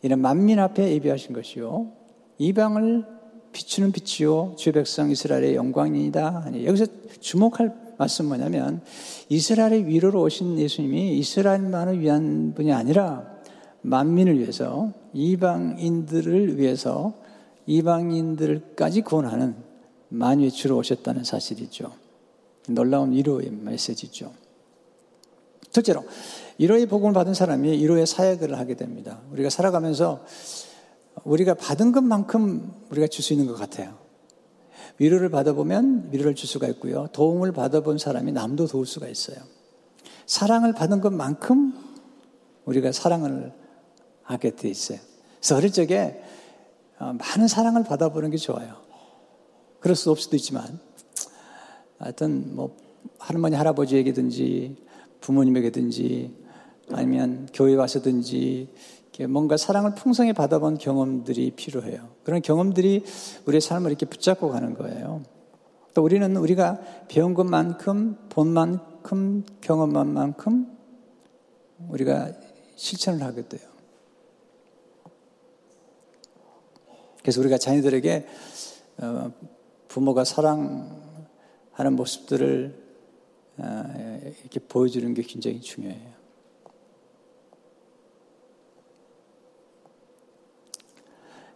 이는 0.00 0.18
만민 0.18 0.58
앞에 0.60 0.92
예비하신 0.92 1.34
것이요 1.34 1.92
이방을 2.38 3.19
비추는 3.52 3.92
빛이요 3.92 4.54
주의 4.56 4.72
백성 4.72 5.10
이스라엘의 5.10 5.54
영광이다. 5.54 6.52
여기서 6.64 6.86
주목할 7.20 7.74
말씀 7.98 8.26
뭐냐면 8.26 8.80
이스라엘의 9.28 9.86
위로로 9.86 10.22
오신 10.22 10.58
예수님이 10.58 11.18
이스라엘만을 11.18 12.00
위한 12.00 12.54
분이 12.54 12.72
아니라 12.72 13.26
만민을 13.82 14.38
위해서 14.38 14.92
이방인들을 15.12 16.58
위해서 16.58 17.14
이방인들까지 17.66 19.02
구원하는 19.02 19.54
만유의 20.08 20.50
주로 20.50 20.76
오셨다는 20.78 21.24
사실이죠. 21.24 21.92
놀라운 22.68 23.12
위로의 23.12 23.50
메시지죠. 23.50 24.32
첫째로 25.70 26.04
위로의 26.58 26.86
복음을 26.86 27.12
받은 27.12 27.34
사람이 27.34 27.70
위로의 27.78 28.06
사역을 28.06 28.58
하게 28.58 28.74
됩니다. 28.74 29.20
우리가 29.32 29.50
살아가면서 29.50 30.24
우리가 31.24 31.54
받은 31.54 31.92
것만큼 31.92 32.72
우리가 32.90 33.06
줄 33.06 33.22
수 33.22 33.32
있는 33.32 33.46
것 33.46 33.54
같아요. 33.54 33.98
위로를 34.98 35.30
받아보면 35.30 36.08
위로를 36.12 36.34
줄 36.34 36.48
수가 36.48 36.68
있고요. 36.68 37.08
도움을 37.12 37.52
받아본 37.52 37.98
사람이 37.98 38.32
남도 38.32 38.66
도울 38.66 38.86
수가 38.86 39.08
있어요. 39.08 39.38
사랑을 40.26 40.72
받은 40.72 41.00
것만큼 41.00 41.72
우리가 42.64 42.92
사랑을 42.92 43.52
하게 44.22 44.54
돼 44.54 44.68
있어요. 44.68 44.98
그래서 45.38 45.56
어릴 45.56 45.72
적에 45.72 46.22
어, 46.98 47.14
많은 47.14 47.48
사랑을 47.48 47.82
받아보는 47.84 48.30
게 48.30 48.36
좋아요. 48.36 48.76
그럴 49.80 49.96
수 49.96 50.10
없을 50.10 50.24
수도 50.24 50.36
있지만 50.36 50.78
하여튼 51.98 52.54
뭐 52.54 52.76
할머니 53.18 53.56
할아버지에게든지 53.56 54.76
부모님에게든지 55.20 56.34
아니면 56.92 57.48
교회 57.54 57.74
와서든지 57.74 58.68
뭔가 59.28 59.56
사랑을 59.56 59.94
풍성히 59.94 60.32
받아본 60.32 60.78
경험들이 60.78 61.52
필요해요. 61.52 62.08
그런 62.24 62.40
경험들이 62.40 63.04
우리의 63.46 63.60
삶을 63.60 63.90
이렇게 63.90 64.06
붙잡고 64.06 64.50
가는 64.50 64.74
거예요. 64.74 65.22
또 65.94 66.02
우리는 66.02 66.36
우리가 66.36 66.80
배운 67.08 67.34
것만큼, 67.34 68.16
본 68.28 68.48
만큼, 68.48 69.44
경험한 69.60 70.08
만큼 70.08 70.76
우리가 71.88 72.32
실천을 72.76 73.22
하게 73.22 73.46
돼요. 73.48 73.68
그래서 77.20 77.40
우리가 77.40 77.58
자녀들에게 77.58 78.26
어, 78.98 79.32
부모가 79.88 80.24
사랑하는 80.24 81.96
모습들을 81.96 82.90
아, 83.58 84.18
이렇게 84.40 84.60
보여주는 84.60 85.12
게 85.12 85.22
굉장히 85.22 85.60
중요해요. 85.60 86.09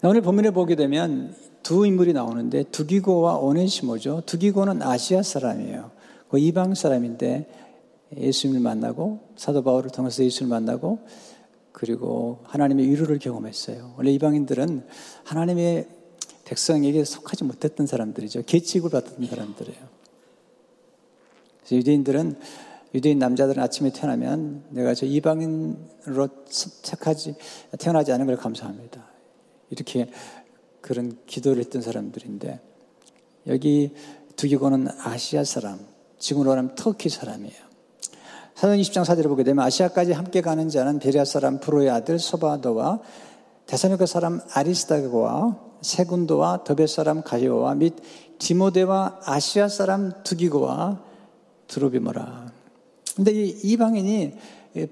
오늘 0.07 0.21
본문에 0.21 0.51
보게 0.51 0.77
되면 0.77 1.35
두 1.63 1.87
인물이 1.87 2.13
나오는데 2.13 2.65
두기고와 2.65 3.39
오네시모죠. 3.39 4.25
두기고는 4.27 4.83
아시아 4.83 5.23
사람이에요. 5.23 5.93
그 6.29 6.39
이방 6.39 6.75
사람인데 6.75 7.49
예수님을 8.15 8.61
만나고 8.61 9.21
사도 9.37 9.63
바울을 9.63 9.89
통해서 9.89 10.23
예수를 10.23 10.49
만나고 10.49 10.99
그리고 11.73 12.41
하나님의 12.45 12.87
위로를 12.91 13.19
경험했어요. 13.19 13.95
원래 13.97 14.13
이방인들은 14.13 14.87
하나님의 15.25 15.89
백성에게 16.45 17.03
속하지 17.03 17.45
못했던 17.45 17.87
사람들이죠. 17.87 18.43
계칙을 18.45 18.91
받았던 18.91 19.27
사람들이에요. 19.27 19.81
그래서 21.61 21.77
유대인들은 21.77 22.37
유대인 22.95 23.19
남자들은 23.19 23.63
아침에 23.63 23.91
태어나면 23.91 24.65
내가 24.69 24.93
저 24.93 25.07
이방인으로 25.07 26.29
택하지 26.83 27.37
태어나지 27.79 28.13
않은 28.13 28.27
걸 28.27 28.37
감사합니다. 28.37 29.14
이렇게 29.75 30.09
그런 30.81 31.19
기도를 31.27 31.63
했던 31.63 31.83
사람들인데 31.83 32.61
여기 33.49 33.93
두기고는 34.37 34.89
아시아 35.03 35.45
사람, 35.45 35.79
지금으로 36.19 36.53
하면 36.53 36.75
터키 36.75 37.09
사람이에요. 37.09 37.65
사도행 38.55 38.81
20장 38.81 39.05
사절을 39.05 39.29
보게 39.29 39.43
되면 39.43 39.65
아시아까지 39.65 40.13
함께 40.13 40.41
가는 40.41 40.69
자는 40.69 41.01
베리아 41.01 41.25
사람 41.25 41.59
프로의 41.59 41.91
아들 41.91 42.19
소바도와 42.19 43.01
대사니카 43.67 44.07
사람 44.07 44.41
아리스타고와 44.53 45.59
세군도와 45.81 46.65
더베 46.65 46.87
사람 46.87 47.23
가이오와 47.23 47.75
및 47.75 47.95
디모데와 48.39 49.21
아시아 49.25 49.69
사람 49.69 50.13
두기고와 50.23 51.03
드로비모라. 51.67 52.53
근데 53.17 53.33
이 53.33 53.49
이방인이 53.65 54.35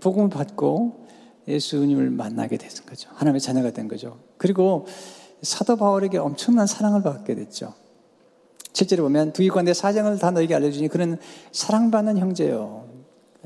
복음을 0.01 0.29
받고 0.29 1.02
예수님을 1.49 2.11
만나게 2.11 2.57
된 2.57 2.71
거죠. 2.87 3.11
하나님의 3.15 3.41
자녀가 3.41 3.71
된 3.71 3.89
거죠. 3.89 4.19
그리고 4.37 4.87
사도 5.43 5.77
바울에게 5.77 6.19
엄청난 6.19 6.67
사랑을 6.67 7.03
받게 7.03 7.35
됐죠. 7.35 7.75
실제로 8.73 9.05
보면 9.05 9.33
두기관 9.33 9.67
내 9.67 9.75
사정을 9.75 10.19
다 10.19 10.31
너에게 10.31 10.55
알려주니 10.55 10.89
그는 10.89 11.19
사랑받는 11.53 12.19
형제요. 12.19 12.89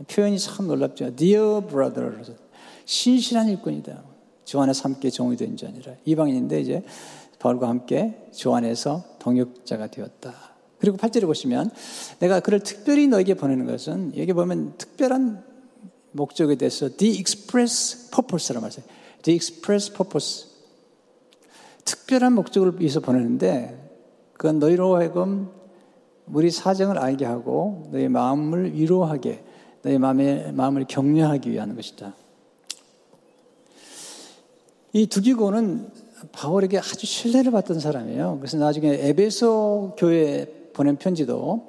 표현이 0.08 0.38
참 0.38 0.66
놀랍죠. 0.66 1.16
Dear 1.16 1.66
brother. 1.66 2.22
신실한 2.84 3.48
일꾼이다. 3.48 4.04
주 4.44 4.60
안에서 4.60 4.84
함께 4.84 5.10
종이 5.10 5.36
된 5.36 5.56
자니라. 5.56 5.94
이방인인데 6.04 6.60
이제 6.60 6.84
바울과 7.38 7.68
함께 7.68 8.28
주 8.32 8.54
안에서 8.54 9.04
동역자가 9.18 9.88
되었다. 9.88 10.34
그리고 10.78 10.96
8절에 10.96 11.22
보시면 11.22 11.70
내가 12.20 12.40
그를 12.40 12.60
특별히 12.60 13.08
너에게 13.08 13.34
보내는 13.34 13.66
것은 13.66 14.12
여기 14.16 14.32
보면 14.32 14.74
특별한 14.78 15.42
목적에 16.16 16.56
대해서 16.56 16.88
the 16.96 17.18
express 17.18 18.10
purpose라고 18.10 18.66
말해요. 18.66 18.82
the 19.22 19.36
express 19.36 19.92
purpose. 19.92 20.48
특별한 21.84 22.32
목적을 22.34 22.80
위해서 22.80 23.00
보내는데 23.00 23.86
그건 24.32 24.58
너희로 24.58 24.96
하여금 24.96 25.50
우리 26.26 26.50
사정을 26.50 26.98
알게 26.98 27.24
하고 27.24 27.88
너희 27.92 28.08
마음을 28.08 28.74
위로하게 28.74 29.44
너희 29.82 29.98
마음의 29.98 30.52
마음을 30.52 30.84
격려하기 30.88 31.50
위한 31.50 31.76
것이다. 31.76 32.14
이 34.92 35.06
두기고는 35.06 35.90
바울에게 36.32 36.78
아주 36.78 37.06
신뢰를 37.06 37.52
받던 37.52 37.78
사람이에요. 37.78 38.38
그래서 38.40 38.56
나중에 38.56 38.88
에베소 38.88 39.94
교회 39.98 40.70
보낸 40.72 40.96
편지도 40.96 41.68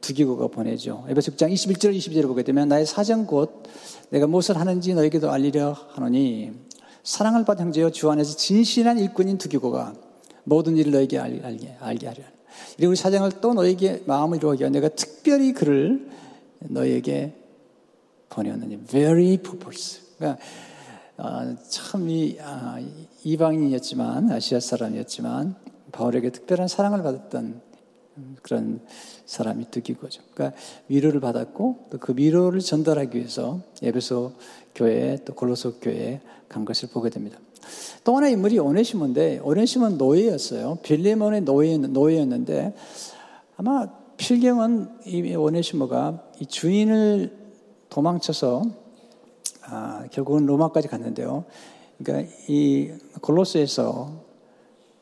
두기고가 0.00 0.48
보내죠. 0.48 1.04
에베소 1.08 1.32
6장 1.32 1.52
21절 1.52 1.96
22절을 1.96 2.26
보게 2.26 2.42
되면 2.42 2.68
나의 2.68 2.86
사정 2.86 3.26
곧 3.26 3.62
내가 4.10 4.26
무엇을 4.26 4.58
하는지 4.58 4.94
너에게도 4.94 5.30
알리려 5.30 5.72
하노니 5.90 6.52
사랑을 7.02 7.44
받은 7.44 7.66
형제여 7.66 7.90
주 7.90 8.10
안에서 8.10 8.36
진실한 8.36 8.98
일꾼인 8.98 9.38
두기고가 9.38 9.94
모든 10.44 10.76
일을 10.76 10.92
너에게 10.92 11.18
알게, 11.18 11.76
알게 11.80 12.06
하려. 12.06 12.22
그리고 12.76 12.90
우리 12.90 12.96
사정을 12.96 13.32
또 13.40 13.54
너에게 13.54 14.02
마음을 14.06 14.38
이루게 14.38 14.64
하여 14.64 14.70
내가 14.70 14.88
특별히 14.88 15.52
그를 15.52 16.08
너에게 16.60 17.34
보내었느니 18.28 18.78
very 18.86 19.36
purpose. 19.36 20.02
그러니까 20.18 20.42
어, 21.18 21.56
참이 21.68 22.38
아, 22.40 22.78
이방인이었지만 23.24 24.30
아시아 24.32 24.60
사람이었지만 24.60 25.56
바울에게 25.92 26.30
특별한 26.30 26.68
사랑을 26.68 27.02
받았던 27.02 27.62
그런 28.42 28.80
사람이 29.26 29.70
득이거죠. 29.70 30.22
그러니까 30.34 30.58
위로를 30.88 31.20
받았고 31.20 31.86
또 31.90 31.98
그 31.98 32.14
위로를 32.16 32.60
전달하기 32.60 33.16
위해서 33.18 33.60
에베소 33.82 34.32
교회 34.74 35.18
또 35.24 35.34
골로소 35.34 35.80
교회에 35.80 36.20
간 36.48 36.64
것을 36.64 36.88
보게 36.90 37.10
됩니다. 37.10 37.38
또 38.04 38.16
하나의 38.16 38.34
인물이 38.34 38.58
오네시몬인데 38.58 39.40
오네시몬 39.42 39.98
노예였어요. 39.98 40.78
빌레몬의 40.82 41.40
노예, 41.42 41.76
노예였는데 41.76 42.74
아마 43.56 43.88
필경은 44.16 44.88
이 45.06 45.34
오네시모가 45.34 46.22
이 46.40 46.46
주인을 46.46 47.36
도망쳐서 47.88 48.62
아, 49.68 50.04
결국은 50.12 50.46
로마까지 50.46 50.88
갔는데요. 50.88 51.44
그러니까 51.98 52.30
이 52.48 52.92
골로스에서 53.20 54.25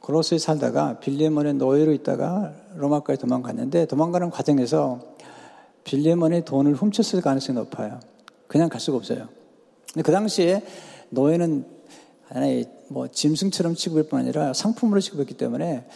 골로스에 0.04 0.36
살다가 0.36 0.98
빌레몬의 1.00 1.54
노예로 1.54 1.94
있다가 1.94 2.52
로마까지 2.76 3.18
도망갔는데 3.22 3.86
도망가는 3.86 4.28
과정에서 4.28 5.00
빌레몬의 5.84 6.44
돈을 6.44 6.74
훔쳤을 6.74 7.22
가능성이 7.22 7.58
높아요. 7.58 8.00
그냥 8.46 8.68
갈 8.68 8.82
수가 8.82 8.98
없어요. 8.98 9.28
근데 9.94 10.02
그 10.02 10.12
당시에 10.12 10.62
노예는 11.08 11.64
하나의 12.28 12.70
뭐 12.88 13.08
짐승처럼 13.08 13.76
취급할 13.76 14.04
뿐 14.04 14.18
아니라 14.18 14.52
상품으로 14.52 15.00
취급했기 15.00 15.38
때문에 15.38 15.86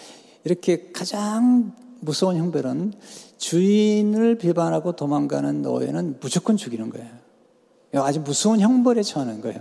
이렇게 0.44 0.90
가장 0.90 1.72
무서운 2.00 2.38
형벌은 2.38 2.94
주인을 3.36 4.38
비판하고 4.38 4.92
도망가는 4.96 5.60
노예는 5.60 6.16
무조건 6.20 6.56
죽이는 6.56 6.88
거예요. 6.88 7.10
아주 8.02 8.20
무서운 8.20 8.60
형벌에 8.60 9.02
처하는 9.02 9.42
거예요. 9.42 9.60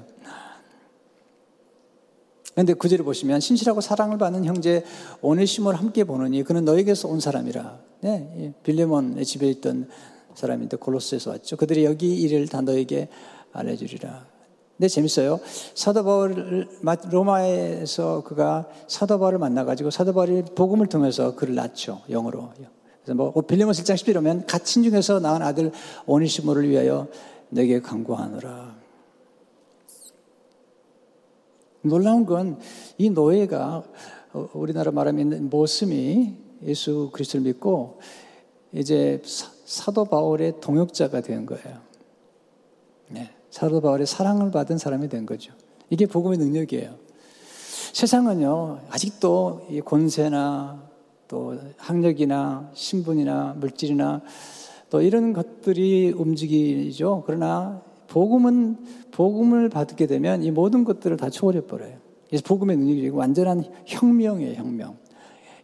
그런데 2.57 2.73
구절을 2.73 3.05
보시면 3.05 3.39
신실하고 3.39 3.81
사랑을 3.81 4.17
받는 4.17 4.43
형제 4.43 4.83
오네시모를 5.21 5.77
함께 5.77 6.03
보느니 6.03 6.41
그는 6.41 6.65
너에게서 6.65 7.07
온 7.07 7.19
사람이라. 7.19 7.77
네, 8.01 8.51
빌레몬의 8.63 9.23
집에 9.25 9.47
있던 9.49 9.87
사람인데 10.33 10.77
골로스에서 10.77 11.29
왔죠. 11.29 11.55
그들이 11.55 11.85
여기 11.85 12.19
일을 12.19 12.47
다 12.47 12.61
너에게 12.61 13.09
알려주리라. 13.53 14.25
근데 14.75 14.87
재밌어요. 14.87 15.39
사도 15.75 16.03
바울 16.03 16.67
로마에서 17.11 18.23
그가 18.23 18.67
사도 18.87 19.19
바울을 19.19 19.37
만나가지고 19.37 19.91
사도 19.91 20.15
바울이 20.15 20.41
복음을 20.55 20.87
통해서 20.87 21.35
그를 21.35 21.53
낳죠. 21.53 22.01
영어로. 22.09 22.53
그래서 23.03 23.13
뭐 23.15 23.39
빌레몬 23.39 23.71
1장 23.71 23.93
10절 23.93 24.17
오면 24.17 24.47
갇힌 24.47 24.81
중에서 24.81 25.19
낳은 25.19 25.43
아들 25.43 25.71
오네시모를 26.07 26.67
위하여 26.67 27.07
내게 27.49 27.81
강구하노라. 27.81 28.76
놀라운 31.87 32.25
건 32.25 32.57
이 32.97 33.11
노예가 33.11 33.83
우리나라 34.53 34.91
말하면 34.91 35.49
모습이 35.49 36.33
예수 36.63 37.09
그리스도를 37.13 37.45
믿고 37.45 37.99
이제 38.71 39.21
사도 39.65 40.05
바울의 40.05 40.59
동역자가 40.61 41.21
된 41.21 41.45
거예요. 41.45 41.77
네. 43.09 43.29
사도 43.51 43.81
바울의 43.81 44.07
사랑을 44.07 44.49
받은 44.51 44.77
사람이 44.77 45.09
된 45.09 45.25
거죠. 45.25 45.53
이게 45.89 46.05
복음의 46.05 46.39
능력이에요. 46.39 46.95
세상은요, 47.93 48.81
아직도 48.89 49.67
이 49.69 49.81
권세나 49.81 50.83
또 51.27 51.57
학력이나 51.77 52.71
신분이나 52.73 53.55
물질이나 53.57 54.21
또 54.89 55.01
이런 55.01 55.33
것들이 55.33 56.13
움직이죠. 56.15 57.23
그러나 57.25 57.81
복음은 58.07 59.06
복음을 59.17 59.67
받게 59.67 60.05
되면 60.05 60.43
이 60.43 60.51
모든 60.51 60.83
것들을 60.83 61.17
다 61.17 61.31
초월해 61.31 61.61
버려요. 61.61 61.97
그래서 62.27 62.43
복음의 62.45 62.77
능력이 62.77 63.09
완전한 63.09 63.63
혁명이에요, 63.87 64.53
혁명. 64.53 64.95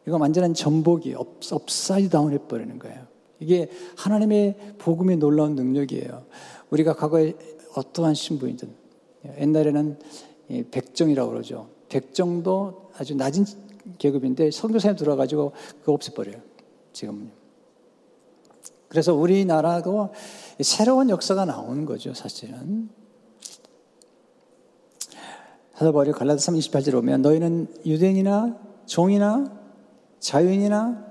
이거 0.08 0.18
완전한 0.18 0.56
전복이 0.56 1.14
up, 1.14 1.38
upside 1.52 2.10
down 2.10 2.34
해버리는 2.34 2.80
거예요. 2.80 3.06
이게 3.38 3.70
하나님의 3.96 4.58
복음의 4.80 5.18
놀라운 5.18 5.54
능력이에요. 5.54 6.26
우리가 6.72 6.96
과거에 6.96 7.36
어떠한 7.76 8.16
신분이든 8.16 8.70
옛날에는 9.38 10.00
백정이라고 10.72 11.30
그러죠. 11.30 11.70
백정도 11.90 12.90
아주 12.98 13.14
낮은 13.14 13.46
계급인데 14.00 14.50
선교사님 14.50 14.98
들어가지고 14.98 15.52
그거 15.82 15.94
없애버려요. 15.94 16.38
지금은. 16.92 17.30
그래서 18.88 19.14
우리나라도 19.14 20.10
새로운 20.60 21.12
역사가 21.12 21.46
나오는 21.46 21.86
거죠, 21.86 22.16
사실은. 22.16 22.90
사도 25.84 25.92
바울이 25.92 26.14
갈라디아 26.14 26.38
3 26.38 26.56
28절 26.56 26.94
보면 26.94 27.22
너희는 27.22 27.68
유대인이나 27.86 28.58
종이나 28.86 29.52
자유인이나 30.20 31.06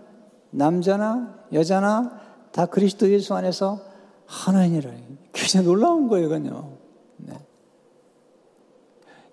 남자나 0.50 1.44
여자나 1.52 2.18
다 2.52 2.64
그리스도 2.64 3.10
예수 3.10 3.34
안에서 3.34 3.82
하나이니라. 4.24 4.90
굉장히 5.34 5.66
놀라운 5.66 6.08
거예요, 6.08 6.26
이건요. 6.26 6.78
네. 7.18 7.34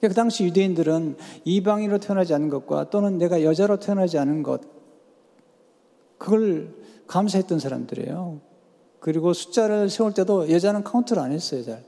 그 0.02 0.14
당시 0.14 0.44
유대인들은 0.44 1.16
이방인으로 1.46 2.00
태어나지 2.00 2.34
않은 2.34 2.50
것과 2.50 2.90
또는 2.90 3.18
내가 3.18 3.42
여자로 3.42 3.80
태어나지 3.80 4.18
않은 4.18 4.44
것, 4.44 4.62
그걸 6.18 6.76
감사했던 7.08 7.60
사람들이에요. 7.60 8.42
그리고 9.00 9.32
숫자를 9.32 9.90
세울 9.90 10.14
때도 10.14 10.52
여자는 10.52 10.84
카운트를 10.84 11.22
안 11.22 11.32
했어요, 11.32 11.64
잘. 11.64 11.86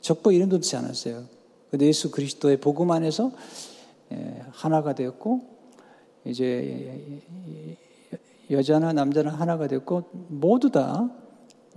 족보 0.00 0.32
이름도 0.32 0.56
넣지 0.56 0.76
않았어요. 0.76 1.33
근데 1.74 1.86
예수 1.86 2.12
그리스도의 2.12 2.58
복음 2.58 2.92
안에서 2.92 3.32
예, 4.12 4.44
하나가 4.52 4.94
되었고, 4.94 5.40
이제 6.24 7.20
여자나 8.48 8.92
남자나 8.92 9.32
하나가 9.32 9.66
됐고, 9.66 10.04
모두 10.28 10.70
다 10.70 11.10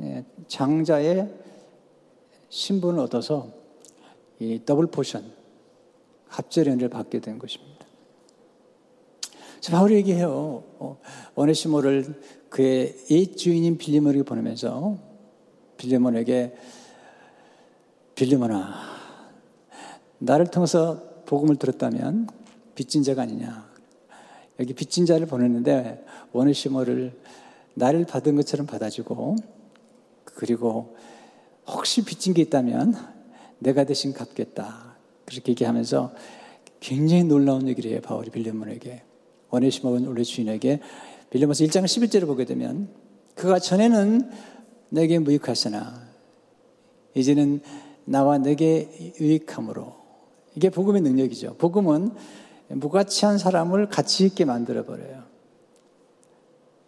예, 0.01 0.23
장자의 0.47 1.33
신분을 2.49 2.99
얻어서 2.99 3.49
이 4.39 4.61
double 4.63 4.85
portion, 4.85 5.31
갑절 6.27 6.67
은혜를 6.67 6.89
받게 6.89 7.19
된 7.19 7.39
것입니다. 7.39 7.83
바울이 9.71 9.95
얘기해요. 9.95 10.63
어, 10.77 10.99
오네시모를 11.33 12.21
그의 12.49 12.95
옛 13.09 13.35
주인인 13.35 13.79
빌레몬에게 13.79 14.21
보내면서 14.21 14.95
빌리몬에게 15.77 16.55
빌리몬아 18.13 18.96
나를 20.19 20.47
통해서 20.47 21.01
복음을 21.25 21.57
들었다면 21.57 22.27
빚진 22.75 23.03
자가 23.03 23.23
아니냐. 23.23 23.67
여기 24.59 24.73
빚진 24.73 25.05
자를 25.05 25.27
보냈는데 25.27 26.03
오네시모를 26.33 27.13
나를 27.75 28.05
받은 28.05 28.35
것처럼 28.35 28.65
받아주고 28.65 29.35
그리고 30.25 30.95
혹시 31.67 32.03
빚진 32.03 32.33
게 32.33 32.41
있다면 32.41 32.95
내가 33.59 33.83
대신 33.83 34.13
갚겠다. 34.13 34.95
그렇게 35.25 35.51
얘기하면서 35.51 36.13
굉장히 36.79 37.23
놀라운 37.23 37.67
얘기를 37.67 37.91
해요. 37.91 38.01
바울이 38.01 38.29
빌리몬에게. 38.29 39.03
오네시모는 39.51 40.07
원래 40.07 40.23
주인에게 40.23 40.79
빌리몬서 41.29 41.63
1장 41.65 41.83
11절을 41.83 42.25
보게 42.25 42.45
되면 42.45 42.89
그가 43.35 43.59
전에는 43.59 44.29
내게 44.89 45.19
무익하으나 45.19 46.01
이제는 47.13 47.61
나와 48.05 48.37
내게 48.37 49.13
유익함으로 49.19 49.96
이게 50.57 50.71
복음의 50.71 51.03
능력이죠. 51.03 51.53
복음은 51.59 52.15
무가치한 52.69 53.37
사람을 53.37 53.89
가치 53.89 54.25
있게 54.25 54.43
만들어 54.43 54.85
버려요. 54.85 55.21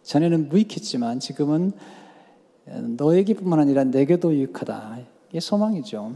전에는 0.02 0.48
무익했지만 0.48 1.20
지금은 1.20 1.70
너에게뿐만 2.96 3.60
아니라 3.60 3.84
내게도 3.84 4.34
유익하다. 4.34 4.98
이게 5.28 5.38
소망이죠. 5.38 6.14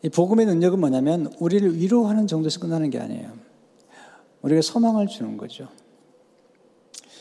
이 0.00 0.08
복음의 0.08 0.46
능력은 0.46 0.80
뭐냐면 0.80 1.30
우리를 1.38 1.76
위로하는 1.76 2.26
정도에서 2.26 2.58
끝나는 2.58 2.88
게 2.88 2.98
아니에요. 2.98 3.34
우리가 4.40 4.62
소망을 4.62 5.08
주는 5.08 5.36
거죠. 5.36 5.68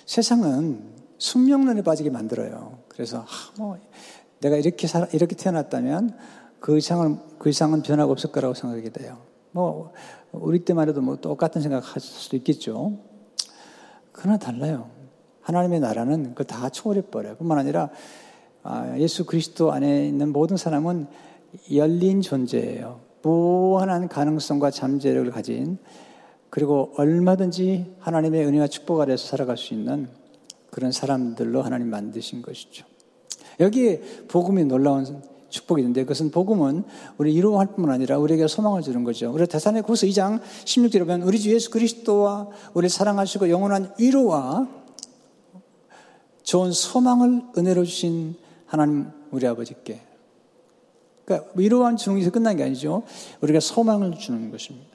세상은 0.05 0.93
숙명론에 1.17 1.81
빠지게 1.81 2.09
만들어요. 2.09 2.79
그래서 2.87 3.25
아, 3.27 3.53
뭐 3.57 3.77
내가 4.39 4.55
이렇게 4.55 4.87
살 4.87 5.09
이렇게 5.11 5.35
태어났다면 5.35 6.17
그 6.61 6.77
이상은 6.77 7.19
그 7.39 7.49
이상은 7.49 7.81
변화가 7.81 8.09
없을 8.11 8.31
거라고 8.31 8.53
생각하게 8.53 8.91
돼요. 8.91 9.17
뭐 9.51 9.91
우리 10.31 10.63
때만 10.63 10.87
해도 10.87 11.01
뭐 11.01 11.17
똑같은 11.17 11.59
생각 11.59 11.93
할 11.93 11.99
수도 11.99 12.37
있겠죠. 12.37 12.99
그러나 14.13 14.37
달라요. 14.37 14.89
하나님의 15.41 15.79
나라는 15.79 16.29
그걸 16.29 16.45
다 16.45 16.69
초월해 16.69 17.01
버려요. 17.09 17.35
뿐만 17.35 17.57
아니라 17.57 17.89
아, 18.63 18.95
예수 18.99 19.25
그리스도 19.25 19.71
안에 19.71 20.07
있는 20.07 20.31
모든 20.31 20.55
사람은 20.55 21.07
열린 21.73 22.21
존재예요. 22.21 23.01
무한한 23.23 24.07
가능성과 24.07 24.69
잠재력을 24.69 25.29
가진 25.31 25.79
그리고 26.51 26.93
얼마든지 26.95 27.95
하나님의 27.99 28.45
은혜와 28.45 28.67
축복 28.67 29.01
아래서 29.01 29.27
살아갈 29.27 29.57
수 29.57 29.73
있는 29.73 30.09
그런 30.69 30.91
사람들로 30.91 31.63
하나님 31.63 31.89
만드신 31.89 32.43
것이죠. 32.43 32.85
여기에 33.59 34.01
복음이 34.27 34.65
놀라운 34.65 35.23
축복이 35.51 35.81
있는데 35.81 36.01
그것은 36.01 36.31
복음은 36.31 36.83
우리 37.17 37.33
이루할 37.33 37.67
뿐만 37.75 37.93
아니라 37.93 38.17
우리에게 38.17 38.47
소망을 38.47 38.81
주는 38.81 39.03
거죠. 39.03 39.31
우리 39.31 39.45
대산의 39.45 39.83
구서 39.83 40.07
2장 40.07 40.41
16절에 40.41 40.99
보면 40.99 41.21
우리 41.21 41.39
주 41.39 41.53
예수 41.53 41.69
그리스도와 41.69 42.49
우리를 42.73 42.89
사랑하시고 42.89 43.49
영원한 43.49 43.93
위로와 43.99 44.67
좋은 46.43 46.71
소망을 46.71 47.43
은혜로 47.57 47.85
주신 47.85 48.35
하나님 48.65 49.11
우리 49.29 49.45
아버지께 49.45 50.01
그러니까 51.25 51.51
위로한 51.55 51.97
주는 51.97 52.17
것에서 52.17 52.31
끝난 52.31 52.57
게 52.57 52.63
아니죠. 52.63 53.03
우리가 53.41 53.59
소망을 53.59 54.17
주는 54.17 54.49
것입니다. 54.49 54.89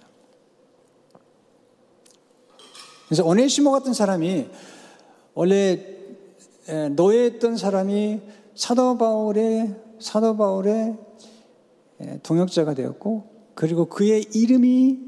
그래서 3.06 3.24
오네시모 3.24 3.70
같은 3.70 3.94
사람이 3.94 4.48
원래 5.34 5.96
노예했던 6.90 7.56
사람이 7.56 8.20
사도 8.54 8.98
바울의 8.98 9.85
사도 9.98 10.36
바울의 10.36 10.96
동역자가 12.22 12.74
되었고 12.74 13.24
그리고 13.54 13.86
그의 13.86 14.26
이름이 14.34 15.00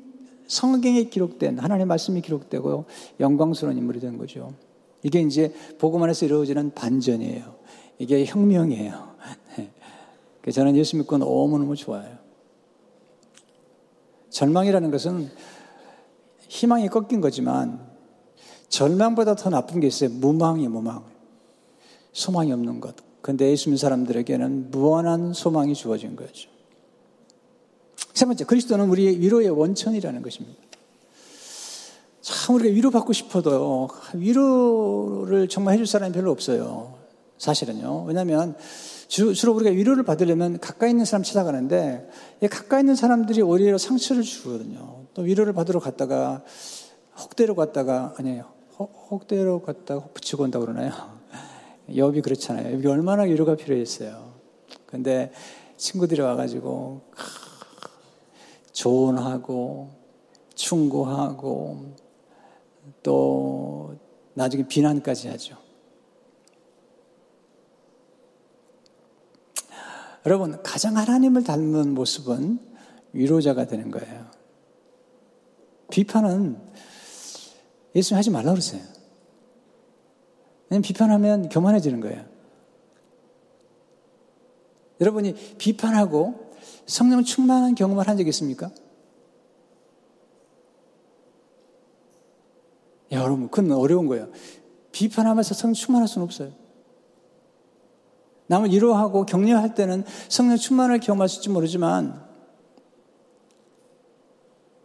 성경에 0.47 1.05
기록된 1.05 1.59
하나님의 1.59 1.87
말씀이 1.87 2.21
기록되고 2.23 2.87
영광스러운 3.21 3.77
인물이 3.77 4.01
된 4.01 4.17
거죠. 4.17 4.55
이게 5.03 5.21
이제 5.21 5.55
복음 5.79 6.03
안에서 6.03 6.25
이루어지는 6.27 6.73
반전이에요. 6.75 7.55
이게 7.99 8.25
혁명이에요. 8.25 9.17
네. 9.57 10.51
저는 10.51 10.77
예수 10.77 10.97
믿고 10.97 11.19
너무너무 11.19 11.77
좋아요. 11.77 12.17
절망이라는 14.31 14.91
것은 14.91 15.31
희망이 16.49 16.89
꺾인 16.89 17.21
거지만 17.21 17.87
절망보다 18.69 19.35
더 19.35 19.51
나쁜 19.51 19.81
게 19.81 19.87
있어요. 19.87 20.11
무망이 20.11 20.69
무망. 20.69 21.05
소망이 22.13 22.53
없는 22.53 22.81
것. 22.81 23.08
근데 23.29 23.51
예수 23.51 23.69
믿는 23.69 23.77
사람들에게는 23.77 24.71
무한한 24.71 25.35
소망이 25.35 25.75
주어진 25.75 26.17
거죠. 26.17 26.49
세 28.15 28.25
번째, 28.25 28.47
그리스도는 28.47 28.89
우리의 28.89 29.21
위로의 29.21 29.51
원천이라는 29.51 30.23
것입니다. 30.23 30.59
참 32.23 32.55
우리가 32.55 32.75
위로받고 32.75 33.13
싶어도 33.13 33.91
위로를 34.15 35.47
정말 35.47 35.75
해줄 35.75 35.87
사람이 35.87 36.15
별로 36.15 36.31
없어요. 36.31 36.95
사실은요. 37.37 38.05
왜냐하면 38.05 38.57
주로 39.09 39.53
우리가 39.53 39.73
위로를 39.73 40.05
받으려면 40.05 40.59
가까이 40.59 40.89
있는 40.89 41.05
사람 41.05 41.23
찾아가는데 41.23 42.09
가까이 42.51 42.81
있는 42.81 42.97
사람들이 42.97 43.43
오히려 43.43 43.77
상처를 43.77 44.23
주거든요. 44.23 45.05
또 45.13 45.21
위로를 45.21 45.53
받으러 45.53 45.81
갔다가 45.81 46.45
혹대로 47.19 47.55
갔다가 47.55 48.15
아니에요. 48.17 48.47
혹 48.79 49.27
대로 49.27 49.61
갔다가 49.61 50.01
혹 50.01 50.15
붙이고 50.15 50.45
온다고 50.45 50.65
그러나요? 50.65 51.18
여비 51.97 52.21
그렇잖아요. 52.21 52.75
여기 52.75 52.87
얼마나 52.87 53.23
위로가 53.23 53.57
필요했어요. 53.57 54.35
근데 54.87 55.33
친구들이 55.77 56.21
와가지고 56.21 57.03
조언하고 58.73 59.91
충고하고 60.55 61.95
또 63.03 63.97
나중에 64.35 64.67
비난까지 64.67 65.29
하죠. 65.29 65.57
여러분, 70.27 70.63
가장 70.63 70.97
하나님을 70.97 71.45
닮은 71.45 71.95
모습은 71.95 72.59
위로자가 73.13 73.67
되는 73.67 73.91
거예요. 73.91 74.27
비판은 75.91 76.61
예수님 77.95 78.19
하지 78.19 78.31
말라 78.31 78.51
그러세요. 78.51 78.83
비판하면 80.83 81.49
교만해지는 81.49 82.01
거예요. 82.01 82.25
여러분이 85.01 85.35
비판하고 85.59 86.53
성령 86.87 87.23
충만한 87.23 87.75
경험을 87.75 88.09
한 88.09 88.17
적 88.17 88.27
있습니까? 88.29 88.71
여러분, 93.11 93.49
그건 93.49 93.73
어려운 93.73 94.07
거예요. 94.07 94.29
비판하면서 94.93 95.55
성령 95.55 95.75
충만할 95.75 96.09
수는 96.09 96.25
없어요. 96.25 96.53
남을 98.49 98.71
위로하고 98.71 99.25
격려할 99.27 99.75
때는 99.75 100.05
성령 100.29 100.57
충만을 100.57 101.01
경험할 101.01 101.29
수 101.29 101.35
있을지 101.35 101.51
모르지만 101.51 102.27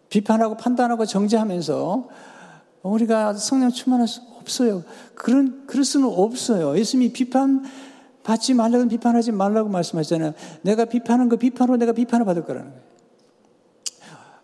비판하고 0.10 0.58
판단하고 0.58 1.06
정죄하면서 1.06 2.10
우리가 2.84 3.34
성령 3.34 3.72
충만할 3.72 4.08
수 4.08 4.22
없어요. 4.44 4.84
그런, 5.16 5.66
그럴 5.66 5.84
수는 5.84 6.08
없어요. 6.08 6.78
예수님이 6.78 7.14
비판 7.14 7.64
받지 8.24 8.54
말라고 8.54 8.88
비판하지 8.88 9.32
말라고 9.32 9.70
말씀하셨잖아요. 9.70 10.34
내가 10.62 10.86
비판한 10.86 11.30
거 11.30 11.36
비판으로 11.36 11.78
내가 11.78 11.92
비판을 11.92 12.26
받을 12.26 12.46
거라는 12.46 12.70
거예요. 12.70 12.84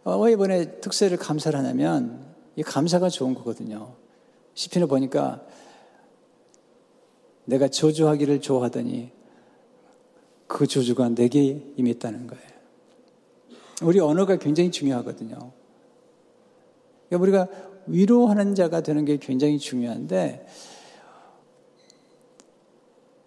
어, 0.04 0.18
왜 0.20 0.32
이번에 0.32 0.80
특세를 0.80 1.18
감사를 1.18 1.58
하냐면 1.58 2.26
이 2.56 2.64
감사가 2.64 3.10
좋은 3.10 3.36
거거든요. 3.36 3.96
시편을 4.54 4.88
보니까 4.88 5.42
내가 7.46 7.68
저주하기를 7.68 8.42
좋아하더니 8.42 9.12
그 10.48 10.68
저주가 10.68 11.10
내게 11.10 11.64
임했다는 11.78 12.28
거예요. 12.28 12.50
우리 13.82 14.00
언어가 14.00 14.36
굉장히 14.38 14.72
중요하거든요. 14.72 15.52
그러니까 17.08 17.22
우리가 17.22 17.69
위로하는 17.90 18.56
자가 18.56 18.82
되는 18.82 19.06
게 19.06 19.18
굉장히 19.18 19.60
중요한데 19.60 20.46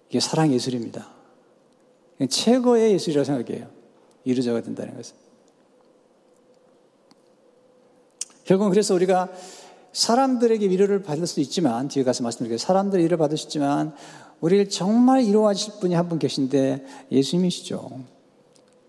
이게 0.08 0.20
사랑 0.20 0.52
예술입니다. 0.52 1.08
최고의 2.28 2.92
예술이라고 2.92 3.24
생각해요. 3.24 3.68
위로자가 4.24 4.62
된다는 4.62 4.96
것은. 4.96 5.16
결국은 8.44 8.70
그래서 8.70 8.94
우리가 8.94 9.30
사람들에게 9.92 10.68
위로를 10.68 11.02
받을 11.02 11.26
수 11.26 11.40
있지만, 11.40 11.88
뒤에 11.88 12.04
가서 12.04 12.22
말씀드릴게요. 12.22 12.58
사람들이 12.58 13.02
위로를 13.02 13.18
받을 13.18 13.36
수 13.36 13.46
있지만, 13.46 13.94
우리를 14.40 14.68
정말 14.68 15.20
위로하실 15.20 15.74
분이 15.80 15.94
한 15.94 16.08
분 16.08 16.18
계신데 16.18 16.84
예수님이시죠. 17.10 18.00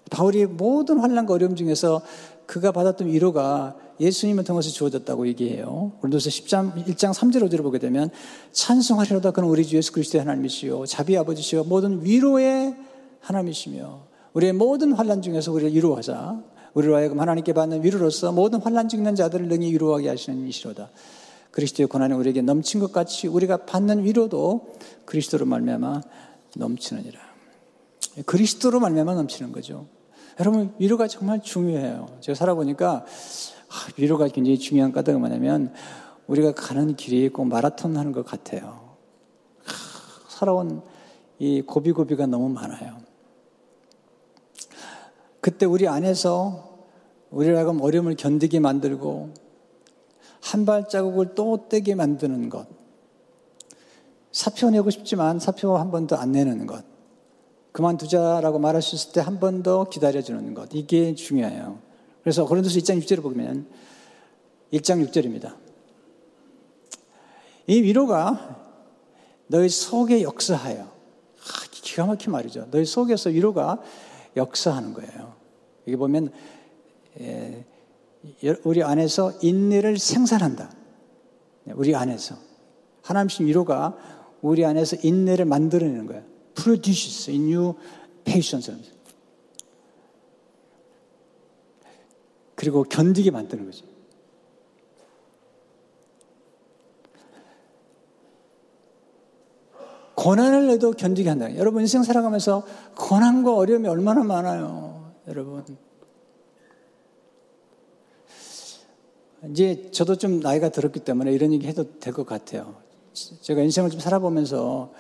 바울이 0.10 0.46
모든 0.46 1.00
환란과 1.00 1.34
어려움 1.34 1.56
중에서 1.56 2.02
그가 2.46 2.72
받았던 2.72 3.08
위로가 3.08 3.76
예수님을 4.00 4.44
통해서 4.44 4.70
주어졌다고 4.70 5.28
얘기해요. 5.28 5.94
오늘도서 6.02 6.30
10장 6.30 6.86
1장 6.88 7.14
3절 7.14 7.44
5절을 7.44 7.64
보게 7.64 7.80
되면 7.80 8.10
찬송하리로다 8.52 9.32
그는 9.32 9.50
우리 9.50 9.66
주 9.66 9.78
예수 9.78 9.92
그리스도의 9.92 10.24
하나님이시요 10.24 10.86
자비 10.86 11.18
아버지시요 11.18 11.66
모든 11.66 12.04
위로의 12.04 12.76
하나님이시며 13.22 14.08
우리의 14.34 14.54
모든 14.54 14.94
환란 14.94 15.22
중에서 15.22 15.52
우리를 15.52 15.74
위로하자 15.74 16.44
우리로 16.74 16.96
하여금 16.96 17.20
하나님께 17.20 17.54
받는 17.54 17.84
위로로서 17.84 18.32
모든 18.32 18.60
환란 18.60 18.90
중는 18.90 19.16
자들을 19.16 19.48
능히 19.48 19.72
위로하게 19.74 20.10
하시는 20.10 20.48
이시로다. 20.48 20.90
그리스도의 21.52 21.88
고난이 21.88 22.16
우리에게 22.16 22.42
넘친 22.42 22.80
것 22.80 22.92
같이 22.92 23.28
우리가 23.28 23.66
받는 23.66 24.04
위로도 24.04 24.74
그리스도로 25.06 25.46
말미암아 25.46 26.02
넘치느니라. 26.58 27.20
그리스도로 28.26 28.80
말미암아 28.80 29.14
넘치는 29.14 29.52
거죠. 29.52 29.86
여러분 30.40 30.74
위로가 30.80 31.08
정말 31.08 31.42
중요해요. 31.42 32.18
제가 32.20 32.36
살아보니까 32.36 33.06
아, 33.06 33.76
위로가 33.98 34.28
굉장히 34.28 34.58
중요한 34.58 34.92
까닭은 34.92 35.20
뭐냐면 35.20 35.74
우리가 36.28 36.54
가는 36.54 36.96
길이 36.96 37.30
꼭 37.30 37.46
마라톤 37.46 37.98
하는 37.98 38.12
것 38.12 38.26
같아요. 38.26 38.96
살아온 40.30 40.82
이 41.40 41.62
고비고비가 41.62 42.26
너무 42.26 42.50
많아요. 42.50 42.98
그때 45.42 45.66
우리 45.66 45.88
안에서 45.88 46.80
하여금 47.32 47.82
어려움을 47.82 48.16
견디게 48.16 48.60
만들고 48.60 49.34
한 50.42 50.66
발자국을 50.66 51.36
또 51.36 51.68
떼게 51.68 51.96
만드는 51.96 52.50
것. 52.50 52.68
사표 54.32 54.70
내고 54.70 54.90
싶지만 54.90 55.40
사표 55.40 55.78
한번더안 55.78 56.32
내는 56.32 56.66
것. 56.66 56.93
그만두자라고 57.74 58.60
말할 58.60 58.82
수 58.82 58.96
있을 58.96 59.12
때 59.12 59.20
한 59.22 59.40
번 59.40 59.64
더 59.64 59.84
기다려주는 59.90 60.54
것. 60.54 60.70
이게 60.74 61.14
중요해요. 61.16 61.80
그래서 62.22 62.46
고린도서 62.46 62.80
1장 62.80 63.02
6절을 63.04 63.22
보면 63.22 63.68
1장 64.72 65.06
6절입니다. 65.10 65.56
이 67.68 67.82
위로가 67.82 68.62
너희 69.48 69.70
속에 69.70 70.22
역사하여 70.24 70.82
아, 70.84 71.66
기가 71.72 72.06
막힌 72.06 72.32
말이죠. 72.32 72.68
너희 72.72 72.86
속에서 72.86 73.30
위로가 73.30 73.82
역사하는 74.36 74.94
거예요. 74.94 75.34
여기 75.88 75.96
보면 75.98 76.32
예, 77.20 77.66
우리 78.64 78.84
안에서 78.84 79.34
인내를 79.42 79.98
생산한다. 79.98 80.72
우리 81.76 81.96
안에서 81.96 82.36
하나님신 83.04 83.48
위로가 83.48 83.98
우리 84.42 84.66
안에서 84.66 84.98
인내를 85.02 85.46
만들어내는 85.46 86.06
거예요. 86.08 86.33
Produces 86.56 87.30
in 87.30 87.52
you 87.54 87.74
patience. 88.24 88.72
그리고 92.56 92.84
견디게 92.84 93.32
만드는 93.32 93.66
거죠. 93.66 93.86
고난을 100.16 100.68
내도 100.68 100.92
견디게 100.92 101.28
한다. 101.30 101.56
여러분 101.58 101.82
인생 101.82 102.04
살아가면서 102.04 102.64
고난과 102.96 103.56
어려움이 103.56 103.88
얼마나 103.88 104.24
많아요. 104.24 105.12
여러분. 105.28 105.66
이제 109.50 109.90
저도 109.92 110.16
좀 110.16 110.40
나이가 110.40 110.70
들었기 110.70 111.02
때문에 111.02 111.34
이런 111.34 111.52
얘기 111.52 111.68
해도 111.68 112.00
될 112.00 112.14
것 112.14 112.26
같아요. 112.26 112.82
제가 113.42 113.62
인생을 113.62 113.90
좀 113.90 114.00
살아보면서 114.00 114.66
어, 114.66 114.94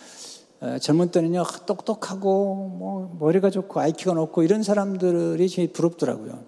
젊은 0.80 1.10
때는요 1.12 1.44
똑똑하고 1.66 2.56
뭐 2.70 3.18
머리가 3.20 3.50
좋고 3.50 3.80
IQ가 3.80 4.14
높고 4.14 4.44
이런 4.44 4.64
사람들이 4.64 5.50
제일 5.50 5.74
부럽더라고요. 5.74 6.44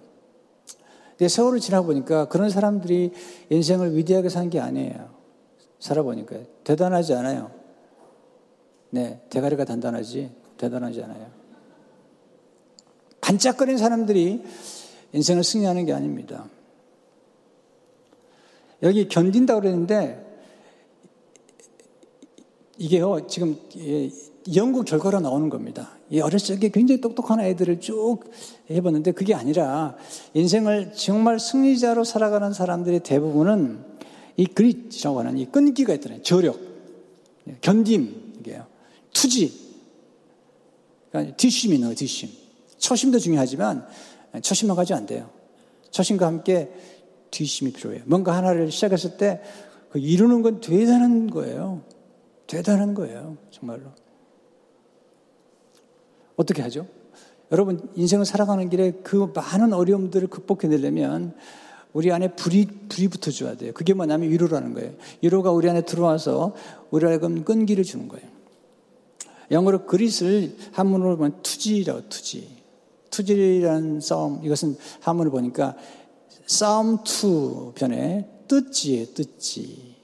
근데 1.10 1.28
세월을 1.28 1.60
지나 1.60 1.82
보니까 1.82 2.26
그런 2.28 2.50
사람들이 2.50 3.12
인생을 3.50 3.96
위대하게 3.96 4.28
산 4.28 4.50
게 4.50 4.60
아니에요. 4.60 5.10
살아보니까 5.78 6.36
대단하지 6.64 7.14
않아요. 7.14 7.50
네, 8.90 9.20
대가리가 9.30 9.64
단단하지 9.64 10.30
대단하지 10.56 11.02
않아요. 11.02 11.26
반짝거리는 13.20 13.78
사람들이 13.78 14.42
인생을 15.12 15.42
승리하는 15.44 15.84
게 15.84 15.92
아닙니다. 15.92 16.46
여기 18.82 19.08
견딘다고 19.08 19.60
그랬는데 19.60 20.25
이게요, 22.78 23.26
지금 23.26 23.56
연구 24.54 24.84
결과로 24.84 25.20
나오는 25.20 25.48
겁니다. 25.48 25.90
이 26.10 26.20
어렸을 26.20 26.60
때 26.60 26.68
굉장히 26.68 27.00
똑똑한 27.00 27.40
아이들을 27.40 27.80
쭉 27.80 28.20
해봤는데 28.70 29.12
그게 29.12 29.34
아니라 29.34 29.96
인생을 30.34 30.92
정말 30.94 31.40
승리자로 31.40 32.04
살아가는 32.04 32.52
사람들의 32.52 33.00
대부분은 33.00 33.78
이 34.36 34.46
그릿이라고 34.46 35.18
하는 35.18 35.38
이 35.38 35.46
끈기가 35.46 35.94
있잖아요. 35.94 36.22
저력, 36.22 36.60
견딤, 37.60 38.34
이게요. 38.40 38.66
투지. 39.12 39.66
그러니까 41.10 41.36
뒷심이 41.36 41.74
있는 41.74 41.88
거예요, 41.88 41.96
뒷심. 41.96 42.28
초심도 42.78 43.18
중요하지만 43.18 43.86
초심만 44.42 44.76
가지고 44.76 44.98
안 44.98 45.06
돼요. 45.06 45.30
초심과 45.90 46.26
함께 46.26 46.70
뒷심이 47.30 47.72
필요해요. 47.72 48.02
뭔가 48.06 48.36
하나를 48.36 48.70
시작했을 48.70 49.16
때그 49.16 49.98
이루는 49.98 50.42
건 50.42 50.60
대단한 50.60 51.30
거예요. 51.30 51.82
대단한 52.46 52.94
거예요. 52.94 53.36
정말로. 53.50 53.84
어떻게 56.36 56.62
하죠? 56.62 56.86
여러분, 57.52 57.88
인생을 57.94 58.24
살아가는 58.24 58.68
길에 58.68 58.92
그 59.02 59.32
많은 59.34 59.72
어려움들을 59.72 60.28
극복해내려면 60.28 61.34
우리 61.92 62.12
안에 62.12 62.34
불이, 62.34 62.66
불이 62.88 63.08
붙어줘야 63.08 63.56
돼요. 63.56 63.72
그게 63.72 63.94
뭐냐면 63.94 64.30
위로라는 64.30 64.74
거예요. 64.74 64.92
위로가 65.22 65.50
우리 65.52 65.70
안에 65.70 65.82
들어와서 65.82 66.54
우리 66.90 67.06
하여금 67.06 67.44
끈기를 67.44 67.84
주는 67.84 68.08
거예요. 68.08 68.28
영어로 69.50 69.86
grit을 69.86 70.56
한문으로 70.72 71.16
보면 71.16 71.42
투지라고, 71.42 72.08
투지. 72.08 72.56
투지라는 73.10 74.00
싸움, 74.00 74.44
이것은 74.44 74.76
한문을 75.00 75.30
보니까 75.30 75.76
싸움 76.46 76.98
투 77.04 77.72
변에 77.74 78.28
뜻지에 78.46 79.06
뜻지. 79.06 79.96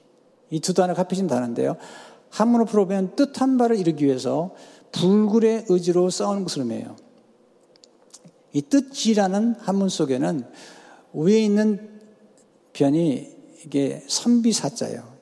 이 0.49 0.59
두 0.59 0.73
단어가 0.73 1.01
합해진 1.01 1.27
단어인데요. 1.27 1.77
한문으로 2.33 2.65
풀어보면 2.65 3.15
뜻한 3.15 3.57
바를 3.59 3.77
이루기 3.77 4.05
위해서 4.05 4.55
불굴의 4.91 5.65
의지로 5.69 6.09
싸우는 6.09 6.43
것을 6.43 6.63
의미해요. 6.63 6.95
이 8.53 8.61
뜻지라는 8.63 9.55
한문 9.59 9.89
속에는 9.89 10.45
위에 11.13 11.39
있는 11.39 12.01
변이 12.73 13.31
이게 13.63 14.03
선비사자예요. 14.07 15.13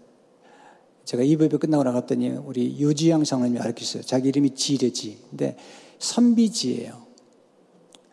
제가 1.03 1.23
이부배 1.23 1.57
끝나고 1.57 1.83
나갔더니 1.83 2.29
우리 2.29 2.79
유지영 2.79 3.25
장로님이 3.25 3.59
알려주셨어요. 3.59 4.03
자기 4.03 4.29
이름이 4.29 4.55
지래지. 4.55 5.21
근데 5.29 5.57
선비지예요. 5.99 7.07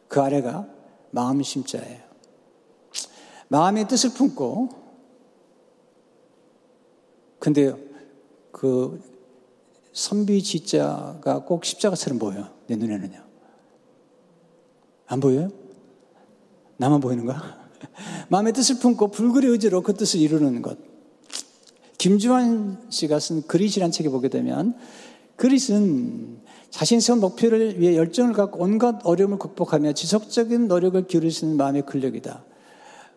그 0.09 0.21
아래가 0.21 0.69
마음심자예요. 1.13 2.01
마음의 3.49 3.87
뜻을 3.87 4.11
품고 4.11 4.69
근데 7.39 7.88
그 8.59 9.01
선비 9.93 10.43
지자가 10.43 11.45
꼭 11.45 11.65
십자가처럼 11.65 12.19
보여요. 12.19 12.49
내 12.67 12.75
눈에는요. 12.75 13.23
안 15.07 15.21
보여요? 15.21 15.49
나만 16.77 16.99
보이는가? 16.99 17.57
마음의 18.31 18.53
뜻을 18.55 18.81
품고 18.81 19.13
불굴의 19.13 19.53
의지로 19.53 19.83
그 19.83 19.95
뜻을 19.95 20.19
이루는 20.19 20.63
것. 20.63 20.77
김주환 21.99 22.87
씨가 22.91 23.21
쓴 23.21 23.43
그릿이라는 23.43 23.93
책에 23.93 24.09
보게 24.09 24.29
되면 24.29 24.75
그릿은 25.37 26.41
자신 26.71 26.99
세운 26.99 27.21
목표를 27.21 27.81
위해 27.81 27.97
열정을 27.97 28.33
갖고 28.33 28.61
온갖 28.61 28.99
어려움을 29.05 29.39
극복하며 29.39 29.93
지속적인 29.93 30.67
노력을 30.67 31.07
기울일 31.07 31.31
수 31.31 31.45
있는 31.45 31.57
마음의 31.59 31.87
근력이다. 31.87 32.45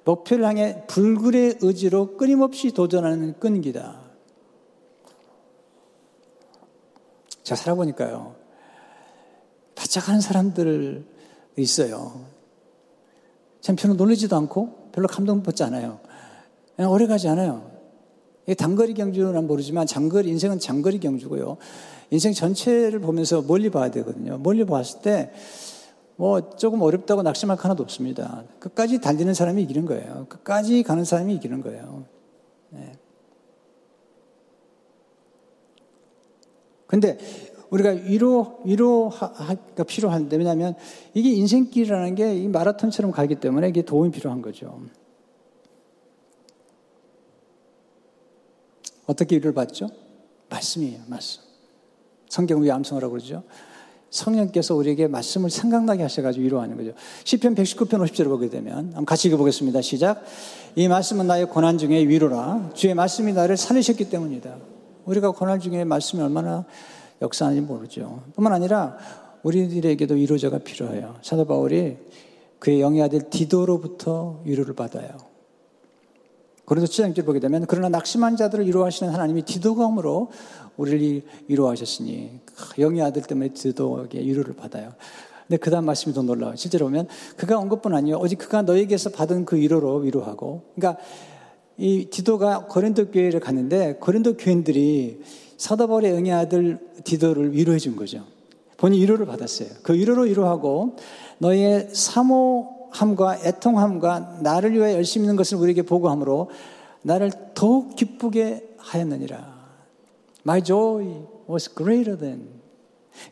목표를 0.05 0.45
향해 0.45 0.83
불굴의 0.85 1.57
의지로 1.61 2.15
끊임없이 2.15 2.71
도전하는 2.71 3.39
끈기다. 3.39 4.00
제가 7.43 7.55
살아보니까요. 7.55 8.35
바짝 9.75 10.09
하는 10.09 10.21
사람들 10.21 11.05
있어요. 11.57 12.25
참 13.61 13.75
별로 13.75 13.93
놀리지도 13.93 14.35
않고 14.35 14.89
별로 14.91 15.07
감동받지 15.07 15.63
않아요. 15.63 15.99
그냥 16.75 16.91
오래 16.91 17.07
가지 17.07 17.27
않아요. 17.27 17.71
단거리 18.57 18.93
경주는 18.93 19.47
모르지만 19.47 19.85
장거리, 19.85 20.29
인생은 20.29 20.59
장거리 20.59 20.99
경주고요. 20.99 21.57
인생 22.09 22.33
전체를 22.33 22.99
보면서 22.99 23.41
멀리 23.41 23.69
봐야 23.69 23.91
되거든요. 23.91 24.37
멀리 24.39 24.65
봤을 24.65 25.01
때, 25.01 25.31
뭐, 26.15 26.55
조금 26.55 26.81
어렵다고 26.81 27.21
낙심할 27.21 27.57
거 27.57 27.63
하나도 27.63 27.83
없습니다. 27.83 28.43
끝까지 28.59 28.99
달리는 28.99 29.33
사람이 29.33 29.61
이기는 29.63 29.85
거예요. 29.85 30.25
끝까지 30.27 30.83
가는 30.83 31.05
사람이 31.05 31.35
이기는 31.35 31.61
거예요. 31.61 32.05
근데 36.91 37.17
우리가 37.69 37.91
위로, 37.91 38.59
위로가 38.65 39.63
필요한데, 39.87 40.35
왜냐하면 40.35 40.75
이게 41.13 41.29
인생길이라는 41.29 42.15
게 42.15 42.35
이 42.35 42.49
마라톤처럼 42.49 43.11
가기 43.11 43.35
때문에 43.35 43.69
이게 43.69 43.81
도움이 43.81 44.11
필요한 44.11 44.41
거죠. 44.41 44.81
어떻게 49.05 49.37
위로를 49.37 49.53
받죠? 49.53 49.89
말씀이에요, 50.49 50.99
말씀. 51.07 51.41
성경을 52.27 52.69
암송하라고 52.69 53.13
그러죠. 53.13 53.43
성령께서 54.09 54.75
우리에게 54.75 55.07
말씀을 55.07 55.49
생각나게 55.49 56.03
하셔가지고 56.03 56.43
위로하는 56.43 56.75
거죠. 56.75 56.91
10편 57.23 57.55
119편 57.55 58.05
50절을 58.05 58.25
보게 58.25 58.49
되면 58.49 59.05
같이 59.05 59.29
읽어보겠습니다. 59.29 59.81
시작. 59.81 60.25
이 60.75 60.89
말씀은 60.89 61.25
나의 61.25 61.45
고난 61.47 61.77
중에 61.77 62.05
위로라. 62.05 62.71
주의 62.73 62.93
말씀이 62.93 63.31
나를 63.31 63.55
살리셨기 63.55 64.09
때문이다. 64.09 64.70
우리가 65.05 65.31
고난 65.31 65.59
중에 65.59 65.83
말씀이 65.83 66.21
얼마나 66.21 66.65
역사하는지 67.21 67.65
모르죠. 67.65 68.23
뿐만 68.35 68.53
아니라 68.53 68.97
우리들에게도 69.43 70.15
위로자가 70.15 70.59
필요해요. 70.59 71.15
사도 71.21 71.45
바울이 71.45 71.97
그의 72.59 72.81
영의 72.81 73.01
아들 73.01 73.29
디도로부터 73.29 74.41
위로를 74.45 74.75
받아요. 74.75 75.09
그래서 76.65 76.85
7장절 76.85 77.25
보게 77.25 77.39
되면 77.39 77.65
그러나 77.67 77.89
낙심한 77.89 78.37
자들을 78.37 78.65
위로하시는 78.67 79.11
하나님이 79.11 79.41
디도감으로 79.41 80.29
우리를 80.77 81.23
위로하셨으니 81.47 82.39
영의 82.79 83.01
아들 83.01 83.23
때문에 83.23 83.49
디도에게 83.49 84.19
위로를 84.19 84.55
받아요. 84.55 84.93
근데 85.47 85.57
그 85.57 85.69
다음 85.69 85.85
말씀이 85.85 86.13
더 86.13 86.21
놀라워요. 86.21 86.55
실제로 86.55 86.85
보면 86.85 87.07
그가 87.35 87.57
온 87.57 87.67
것뿐 87.67 87.93
아니에요. 87.93 88.17
오직 88.19 88.37
그가 88.37 88.61
너에게서 88.61 89.09
받은 89.09 89.43
그 89.43 89.57
위로로 89.57 89.97
위로하고 89.97 90.63
그러니까 90.75 91.01
이 91.81 92.05
디도가 92.11 92.67
고린도 92.67 93.09
교회를 93.09 93.39
갔는데 93.39 93.95
고린도 93.95 94.37
교인들이 94.37 95.23
사도 95.57 95.87
바울의 95.87 96.13
영의 96.13 96.31
아들 96.31 96.77
디도를 97.03 97.53
위로해 97.53 97.79
준 97.79 97.95
거죠. 97.95 98.23
본인이 98.77 99.01
위로를 99.01 99.25
받았어요. 99.25 99.69
그 99.81 99.93
위로로 99.93 100.23
위로하고 100.25 100.95
너의 101.39 101.89
사모 101.91 102.89
함과 102.91 103.39
애통함과 103.43 104.41
나를 104.43 104.73
위해 104.73 104.93
열심히 104.93 105.25
있는 105.25 105.35
것을 105.35 105.57
우리에게 105.57 105.81
보고함으로 105.81 106.51
나를 107.01 107.31
더욱 107.55 107.95
기쁘게 107.95 108.75
하였느니라. 108.77 109.61
My 110.45 110.63
joy 110.63 111.23
was 111.49 111.73
greater 111.73 112.15
than. 112.15 112.47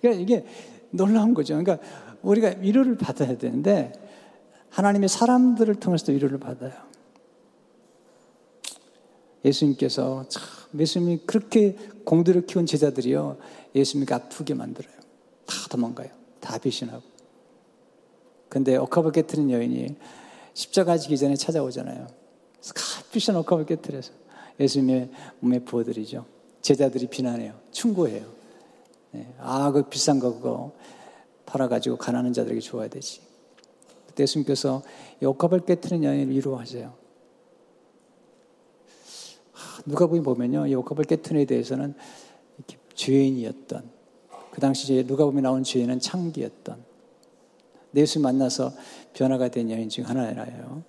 그러니까 0.02 0.24
이게 0.24 0.46
놀라운 0.90 1.36
거죠. 1.36 1.56
그러니까 1.56 1.78
우리가 2.24 2.56
위로를 2.62 2.98
받아야 2.98 3.38
되는데 3.38 3.94
하나님의 4.72 5.08
사람들을 5.08 5.76
통해서도 5.76 6.14
위로를 6.14 6.40
받아요. 6.40 6.89
예수님께서 9.46 10.26
참 10.28 10.44
예수님이 10.78 11.22
그렇게 11.26 11.78
공들여 12.06 12.42
키운 12.42 12.66
제자들이요 12.66 13.38
예수님이 13.76 14.08
아프게 14.12 14.54
만들어요. 14.54 14.94
다 15.46 15.56
도망가요. 15.70 16.10
다 16.40 16.58
배신하고. 16.58 17.04
근데 18.50 18.78
옥합을 18.78 19.12
깨뜨린 19.12 19.52
여인이 19.52 19.96
십자가 20.54 20.98
지기 20.98 21.18
전에 21.18 21.36
찾아오잖아요. 21.36 22.08
값비싼 22.76 23.36
옥합을 23.38 23.66
깨뜨려서 23.66 24.12
예수님의 24.60 25.12
몸에 25.40 25.60
부어드리죠. 25.60 26.26
제자들이 26.62 27.08
비난해요. 27.08 27.54
충고해요. 27.72 28.26
네. 29.12 29.34
아, 29.40 29.72
그 29.72 29.84
비싼 29.84 30.20
거 30.20 30.34
그거 30.34 30.74
팔아가지고 31.46 31.98
가난한 31.98 32.34
자들에게 32.34 32.60
줘야 32.60 32.88
되지. 32.88 33.22
그때 34.08 34.24
예수님께서 34.24 34.84
이 35.22 35.26
옥합을 35.26 35.62
깨뜨린 35.62 36.04
여인을 36.04 36.36
위로하세요. 36.36 36.94
누가 39.86 40.08
보면요, 40.08 40.68
이 40.68 40.76
옥합을 40.76 41.06
깨뜨린 41.06 41.42
에 41.42 41.46
대해서는 41.46 41.94
죄인이었던 42.96 43.90
그 44.52 44.62
당시 44.62 45.06
누가 45.08 45.26
보면 45.26 45.44
나온 45.44 45.64
죄인은 45.64 46.00
창기였던 46.00 46.84
예수 47.96 48.20
만나서 48.20 48.74
변화가 49.14 49.50
된 49.50 49.70
여인 49.72 49.90
중 49.90 50.06
하나라요. 50.08 50.84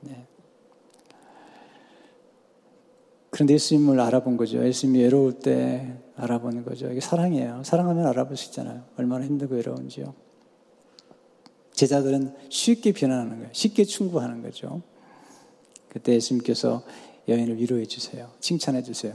네. 0.00 0.26
그런데 3.30 3.54
예수님을 3.54 4.00
알아본 4.00 4.36
거죠. 4.36 4.64
예수님이 4.64 5.04
외로울 5.04 5.38
때 5.40 5.96
알아보는 6.16 6.64
거죠. 6.64 6.90
이게 6.90 7.00
사랑이에요. 7.00 7.62
사랑하면 7.64 8.06
알아볼 8.06 8.36
수 8.36 8.46
있잖아요. 8.46 8.84
얼마나 8.96 9.24
힘들고 9.24 9.54
외로운지요. 9.54 10.14
제자들은 11.72 12.34
쉽게 12.48 12.92
변화하는 12.92 13.36
거예요. 13.36 13.48
쉽게 13.52 13.84
충고하는 13.84 14.42
거죠. 14.42 14.82
그때 15.88 16.14
예수님께서 16.14 16.82
여인을 17.28 17.58
위로해 17.58 17.84
주세요. 17.84 18.30
칭찬해 18.40 18.82
주세요. 18.82 19.14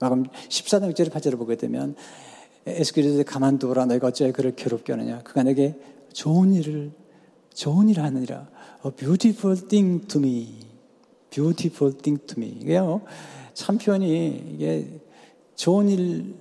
마감 0.00 0.24
14장 0.24 0.92
6절을 0.94 1.10
8절을 1.10 1.38
보게 1.38 1.56
되면 1.56 1.96
에스겔에서 2.66 3.24
가만두라. 3.24 3.86
너희가 3.86 4.08
어찌 4.08 4.30
그를 4.30 4.54
괴롭게 4.54 4.92
하느냐? 4.92 5.22
그가 5.22 5.42
내게 5.42 5.74
좋은 6.12 6.52
일을 6.52 6.92
좋은 7.52 7.88
일을 7.88 8.02
하느니라. 8.04 8.48
A 8.84 8.92
beautiful 8.92 9.56
thing 9.68 10.06
to 10.06 10.20
me. 10.20 10.60
Beautiful 11.30 11.96
thing 11.96 12.24
to 12.26 12.40
me. 12.40 12.58
이게요 12.60 13.02
참 13.54 13.78
표현이 13.78 14.52
이게 14.54 15.00
좋은 15.56 15.88
일을 15.88 16.34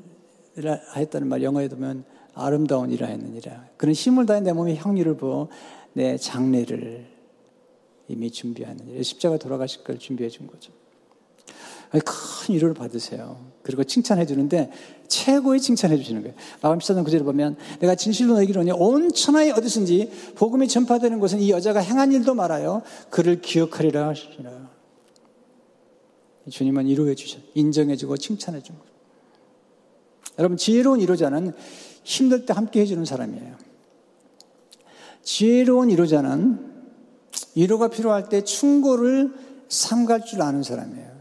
하였다는 0.89 1.27
말 1.27 1.41
영어에 1.41 1.67
보면 1.69 2.06
아름다운 2.34 2.91
일을 2.91 3.08
하였느니라. 3.08 3.69
그런 3.77 3.93
힘을 3.93 4.27
다해 4.27 4.41
내 4.41 4.53
몸에 4.53 4.75
향유를 4.75 5.17
부어 5.17 5.47
내 5.93 6.17
장례를 6.17 7.08
이미 8.08 8.30
준비하느니라. 8.30 9.01
십자가 9.01 9.38
돌아가실 9.38 9.84
걸 9.84 9.97
준비해 9.97 10.30
준 10.30 10.45
거죠 10.45 10.71
큰 11.91 12.56
위로를 12.56 12.73
받으세요. 12.73 13.38
그리고 13.63 13.84
칭찬해 13.84 14.26
주는데 14.26 14.71
최고의 15.08 15.60
칭찬해 15.60 15.97
주시는 15.97 16.21
거예요. 16.21 16.36
마감 16.62 16.80
14장 16.80 17.06
9절을 17.06 17.23
보면 17.23 17.58
내가 17.80 17.95
진실로 17.95 18.34
너희를 18.34 18.60
오니 18.60 18.71
온 18.71 19.12
천하에 19.12 19.52
어디든지 19.52 20.34
복음이 20.36 20.67
전파되는 20.67 21.19
곳은 21.19 21.39
이 21.39 21.52
여자가 21.52 21.80
행한 21.80 22.12
일도 22.12 22.34
말아요. 22.34 22.82
그를 23.10 23.41
기억하리라 23.41 24.10
하시라. 24.10 24.69
주님은 26.50 26.88
위로해 26.88 27.15
주셔. 27.15 27.39
인정해 27.56 27.95
주고 27.95 28.15
칭찬해 28.15 28.62
준 28.62 28.78
거예요. 28.78 28.91
여러분 30.39 30.58
지혜로운 30.58 31.00
위로자는 31.00 31.54
힘들 32.04 32.45
때 32.45 32.54
함께 32.54 32.82
해주는 32.82 33.04
사람이에요. 33.04 33.56
지혜로운 35.23 35.89
위로자는 35.89 36.73
위로가 37.56 37.89
필요할 37.89 38.30
때 38.30 38.43
충고를 38.43 39.34
삼갈 39.67 40.23
줄 40.26 40.41
아는 40.41 40.63
사람이에요. 40.63 41.17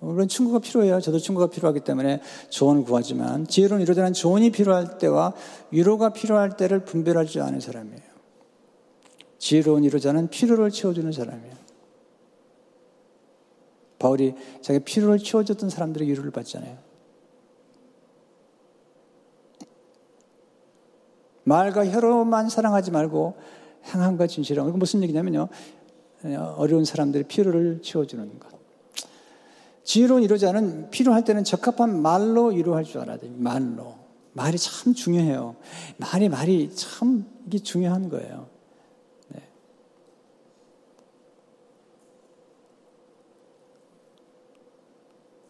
물론 0.00 0.28
친구가 0.28 0.60
필요해요. 0.60 1.00
저도 1.00 1.18
친구가 1.18 1.48
필요하기 1.48 1.80
때문에 1.80 2.20
조언을 2.50 2.84
구하지만 2.84 3.46
지혜로운 3.46 3.80
위로자는 3.80 4.12
조언이 4.12 4.50
필요할 4.50 4.98
때와 4.98 5.34
위로가 5.70 6.12
필요할 6.12 6.56
때를 6.56 6.84
분별하지 6.84 7.40
않은 7.40 7.60
사람이에요. 7.60 8.08
지혜로운 9.38 9.82
위로자는 9.84 10.28
필요를 10.28 10.70
채워주는 10.70 11.10
사람이에요. 11.10 11.54
바울이 13.98 14.34
자기 14.62 14.78
필요를 14.78 15.18
채워줬던 15.18 15.70
사람들의 15.70 16.08
위로를 16.08 16.30
받잖아요. 16.30 16.78
말과 21.42 21.86
혀로만 21.86 22.48
사랑하지 22.50 22.90
말고 22.92 23.34
행함과 23.86 24.26
진실함. 24.26 24.68
이거 24.68 24.76
무슨 24.76 25.02
얘기냐면요. 25.02 25.48
어려운 26.56 26.84
사람들의 26.84 27.26
필요를 27.26 27.80
채워주는 27.82 28.38
것. 28.38 28.57
지혜로운 29.88 30.22
이루자는 30.22 30.90
필요할 30.90 31.24
때는 31.24 31.44
적합한 31.44 32.02
말로 32.02 32.52
이루할 32.52 32.84
줄 32.84 33.00
알아야 33.00 33.16
돼요. 33.16 33.32
말로. 33.38 33.96
말이 34.34 34.58
참 34.58 34.92
중요해요. 34.92 35.56
말이, 35.96 36.28
말이 36.28 36.70
참 36.76 37.24
이게 37.46 37.58
중요한 37.58 38.10
거예요. 38.10 38.50
네. 39.28 39.42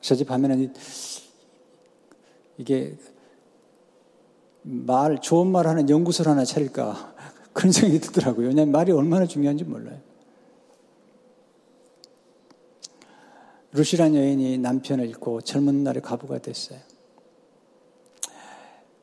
저집 0.03 0.31
하면은 0.31 0.73
이게 2.59 2.97
말, 4.63 5.21
좋은 5.21 5.49
말 5.49 5.67
하는 5.67 5.91
연구소를 5.91 6.31
하나 6.31 6.45
차릴까. 6.45 7.17
그런 7.53 7.73
생각이 7.73 8.01
들더라고요. 8.03 8.47
왜냐하면 8.47 8.71
말이 8.71 8.93
얼마나 8.93 9.27
중요한지 9.27 9.65
몰라요. 9.65 10.08
루시란 13.79 14.17
여인이 14.17 14.59
남편을 14.59 15.07
잃고 15.07 15.43
젊은 15.43 15.85
날에 15.85 16.01
과부가 16.01 16.39
됐어요. 16.39 16.81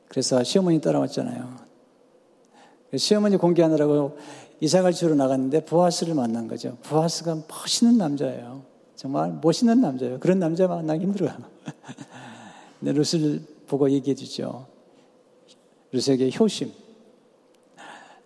그래서 0.06 0.44
시어머니 0.44 0.82
따라왔잖아요. 0.82 1.56
시어머니 2.94 3.38
공개하느라고 3.38 4.18
이사갈 4.60 4.92
주로 4.92 5.14
나갔는데 5.14 5.64
부하스를 5.64 6.14
만난 6.14 6.46
거죠. 6.46 6.76
부하스가 6.82 7.42
멋있는 7.48 7.96
남자예요. 7.96 8.64
정말 8.96 9.38
멋있는 9.42 9.80
남자예요. 9.80 10.20
그런 10.20 10.38
남자 10.38 10.66
만나기 10.66 11.04
힘들어요. 11.04 11.34
네, 12.80 12.92
루스를 12.92 13.42
보고 13.66 13.90
얘기해 13.90 14.14
주죠. 14.14 14.66
루스에게 15.92 16.30
효심, 16.38 16.70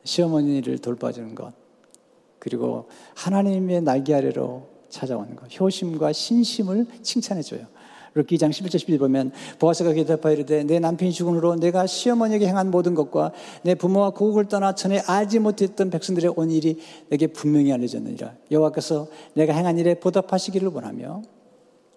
시어머니를 0.03 0.79
돌봐주는 0.79 1.33
것, 1.37 1.53
그리고 2.41 2.89
하나님의 3.15 3.83
날개 3.83 4.15
아래로 4.15 4.80
찾아오는 4.91 5.37
것, 5.37 5.49
효심과 5.59 6.13
신심을 6.13 6.87
칭찬해 7.03 7.43
줘요. 7.43 7.67
르기 8.15 8.37
2장 8.37 8.51
11절 8.51 8.75
11절 8.75 8.99
보면 8.99 9.31
보아스가 9.59 9.93
대답하여 9.93 10.35
이르되 10.35 10.65
내 10.65 10.81
남편이 10.81 11.13
죽은으로 11.13 11.57
내가 11.57 11.87
시어머니에게 11.87 12.47
행한 12.49 12.71
모든 12.71 12.95
것과 12.95 13.33
내 13.63 13.75
부모와 13.75 14.11
고국을 14.11 14.47
떠나 14.47 14.75
전에 14.75 15.01
알지 15.07 15.39
못했던 15.39 15.91
백성들의 15.91 16.33
온 16.37 16.51
일이 16.51 16.79
내게 17.09 17.29
분명히 17.29 17.73
알려졌느니라 17.73 18.35
여호와께서 18.51 19.07
내가 19.35 19.53
행한 19.53 19.79
일에 19.79 19.95
보답하시기를 19.95 20.69
원하며 20.69 21.23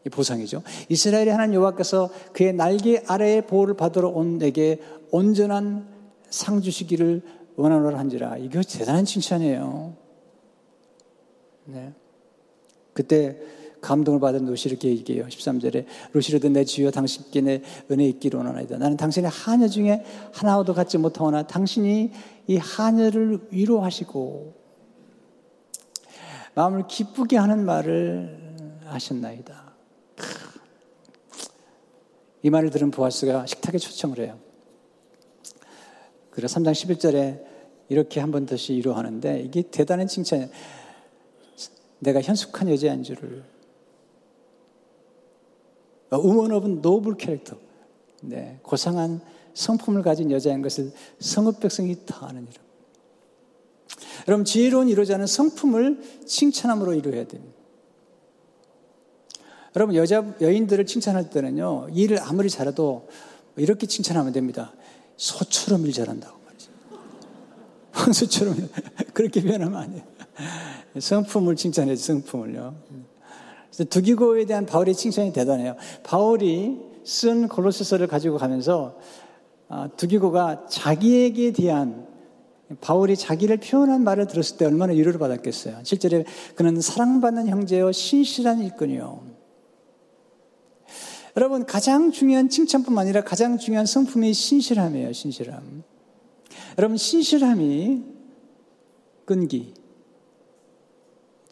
이 0.05 0.09
보상이죠. 0.09 0.61
이스라엘의 0.89 1.29
하나님 1.29 1.55
여호와께서 1.55 2.09
그의 2.33 2.53
날개 2.53 3.01
아래의 3.07 3.47
보호를 3.47 3.75
받으러 3.75 4.09
온 4.09 4.37
내게 4.37 4.81
온전한 5.11 5.87
상 6.29 6.61
주시기를 6.61 7.21
원하노라 7.55 7.97
한지라. 7.97 8.37
이거 8.37 8.61
대단한 8.61 9.05
칭찬이에요. 9.05 9.93
네. 11.65 11.93
그때 12.93 13.37
감동을 13.81 14.19
받은 14.19 14.45
루시 14.45 14.69
이렇게 14.69 14.87
얘기해요. 14.89 15.25
13절에 15.27 15.85
루시르드 16.13 16.47
내 16.47 16.63
주여 16.63 16.91
당신께 16.91 17.41
내 17.41 17.61
은혜 17.91 18.05
있기를 18.05 18.37
원하나이다. 18.37 18.77
나는 18.77 18.95
당신의 18.95 19.29
하녀 19.29 19.67
중에 19.67 20.03
하나도 20.33 20.73
갖지 20.73 20.97
못하오나 20.97 21.43
당신이 21.47 22.11
이 22.47 22.57
하녀를 22.57 23.47
위로하시고 23.51 24.53
마음을 26.55 26.87
기쁘게 26.87 27.35
하는 27.37 27.65
말을 27.65 28.77
하셨나이다. 28.85 29.73
이 32.43 32.49
말을 32.49 32.69
들은 32.69 32.91
보아스가 32.91 33.45
식탁에 33.45 33.77
초청을 33.77 34.19
해요. 34.19 34.37
그래서 36.29 36.59
3장 36.59 36.71
11절에 36.71 37.43
이렇게 37.89 38.19
한 38.19 38.31
번 38.31 38.45
다시 38.45 38.73
위로하는데 38.73 39.41
이게 39.41 39.61
대단한 39.61 40.07
칭찬이에요. 40.07 40.49
내가 42.03 42.21
현숙한 42.21 42.69
여자인 42.69 43.03
줄을 43.03 43.43
woman 46.11 46.51
of 46.51 46.67
noble 46.81 47.15
character. 47.17 47.57
네, 48.21 48.59
고상한 48.61 49.21
성품을 49.53 50.01
가진 50.01 50.31
여자인 50.31 50.61
것을 50.61 50.91
성읍 51.19 51.59
백성이 51.59 51.97
다 52.05 52.27
아느니라. 52.27 52.63
여러분, 54.27 54.45
지혜로운 54.45 54.89
위로자는 54.89 55.27
성품을 55.27 56.25
칭찬함으로 56.25 56.93
위로해야 56.93 57.27
됩니다. 57.27 57.53
여러분, 59.75 59.95
여자, 59.95 60.23
여인들을 60.39 60.85
칭찬할 60.85 61.29
때는요, 61.29 61.89
일을 61.93 62.19
아무리 62.21 62.49
잘해도 62.49 63.07
이렇게 63.57 63.87
칭찬하면 63.87 64.31
됩니다. 64.33 64.71
소처럼 65.17 65.85
일 65.85 65.93
잘한다고 65.93 66.39
말이죠. 66.45 66.71
황소처럼 67.91 68.69
그렇게 69.13 69.41
표현하면 69.41 69.79
안 69.79 69.91
돼요. 69.91 70.12
성품을 70.99 71.55
칭찬해, 71.55 71.95
성품을요. 71.95 72.75
두기고에 73.89 74.45
대한 74.45 74.65
바울의 74.65 74.95
칭찬이 74.95 75.33
대단해요. 75.33 75.75
바울이 76.03 76.79
쓴 77.03 77.47
골로새서를 77.47 78.07
가지고 78.07 78.37
가면서 78.37 78.97
아, 79.67 79.89
두기고가 79.97 80.67
자기에게 80.69 81.51
대한 81.51 82.07
바울이 82.81 83.15
자기를 83.15 83.57
표현한 83.57 84.03
말을 84.03 84.27
들었을 84.27 84.57
때 84.57 84.65
얼마나 84.65 84.93
위로를 84.93 85.19
받았겠어요. 85.19 85.79
실제로 85.83 86.23
그는 86.55 86.79
사랑받는 86.79 87.47
형제요 87.47 87.91
신실한 87.91 88.61
일꾼이요. 88.61 89.33
여러분 91.35 91.65
가장 91.65 92.11
중요한 92.11 92.49
칭찬뿐만 92.49 93.03
아니라 93.03 93.23
가장 93.23 93.57
중요한 93.57 93.85
성품이 93.85 94.33
신실함이에요. 94.33 95.13
신실함. 95.13 95.83
여러분 96.77 96.97
신실함이 96.97 98.03
끈기, 99.25 99.73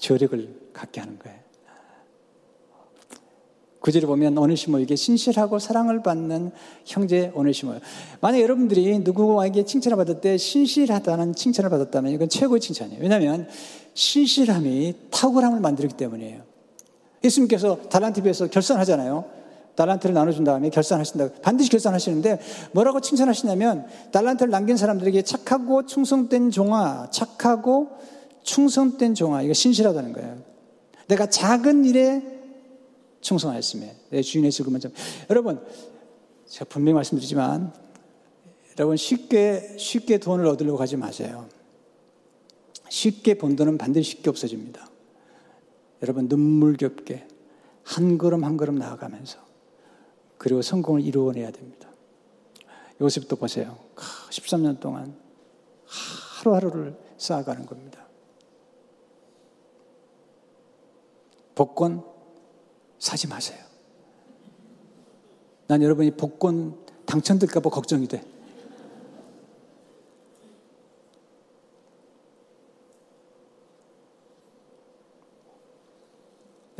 저력을 0.01 0.71
갖게 0.73 0.99
하는 0.99 1.17
거예요. 1.19 1.39
구절에 3.79 4.05
보면 4.05 4.37
오네시모에게 4.37 4.95
신실하고 4.95 5.57
사랑을 5.57 6.03
받는 6.03 6.51
형제 6.85 7.31
오네시모. 7.33 7.73
만약 8.19 8.41
여러분들이 8.41 8.99
누구에게 8.99 9.65
칭찬을 9.65 9.97
받을 9.97 10.21
때 10.21 10.37
신실하다는 10.37 11.33
칭찬을 11.33 11.69
받았다면 11.69 12.11
이건 12.11 12.29
최고의 12.29 12.61
칭찬이에요. 12.61 13.01
왜냐하면 13.01 13.47
신실함이 13.95 14.95
탁월함을 15.09 15.61
만들기 15.61 15.95
때문이에요. 15.95 16.43
예수님께서 17.23 17.77
달란트 17.89 18.21
비해서 18.21 18.47
결산하잖아요. 18.47 19.25
달란트를 19.75 20.13
나눠준 20.13 20.43
다음에 20.43 20.69
결산하신다. 20.69 21.41
반드시 21.41 21.69
결산하시는데 21.71 22.39
뭐라고 22.73 23.01
칭찬하시냐면 23.01 23.87
달란트를 24.11 24.51
남긴 24.51 24.77
사람들에게 24.77 25.23
착하고 25.23 25.87
충성된 25.87 26.51
종아, 26.51 27.09
착하고 27.09 27.89
충성된 28.43 29.15
종아. 29.15 29.41
이거 29.43 29.53
신실하다는 29.53 30.13
거예요. 30.13 30.43
내가 31.07 31.27
작은 31.27 31.85
일에 31.85 32.21
충성하였음에 33.21 33.95
내 34.09 34.21
주인의 34.21 34.51
즐거움을 34.51 34.79
좀 34.79 34.91
여러분 35.29 35.63
제가 36.47 36.65
분명히 36.65 36.95
말씀드리지만 36.95 37.73
여러분 38.77 38.97
쉽게 38.97 39.75
쉽게 39.77 40.17
돈을 40.17 40.47
얻으려고 40.47 40.77
하지 40.79 40.97
마세요. 40.97 41.47
쉽게 42.89 43.35
번 43.35 43.55
돈은 43.55 43.77
반드시 43.77 44.11
쉽게 44.11 44.29
없어집니다. 44.29 44.89
여러분 46.01 46.27
눈물겹게 46.27 47.27
한 47.83 48.17
걸음 48.17 48.43
한 48.43 48.57
걸음 48.57 48.75
나아가면서 48.75 49.39
그리고 50.37 50.61
성공을 50.61 51.01
이루어내야 51.01 51.51
됩니다. 51.51 51.89
요셉도 52.99 53.35
보세요. 53.35 53.77
13년 54.29 54.79
동안 54.79 55.15
하루하루를 55.85 56.97
쌓아가는 57.17 57.65
겁니다. 57.65 58.00
복권 61.61 62.03
사지 62.97 63.27
마세요. 63.27 63.63
난 65.67 65.83
여러분이 65.83 66.17
복권 66.17 66.83
당첨될까봐 67.05 67.69
걱정이 67.69 68.07
돼. 68.07 68.23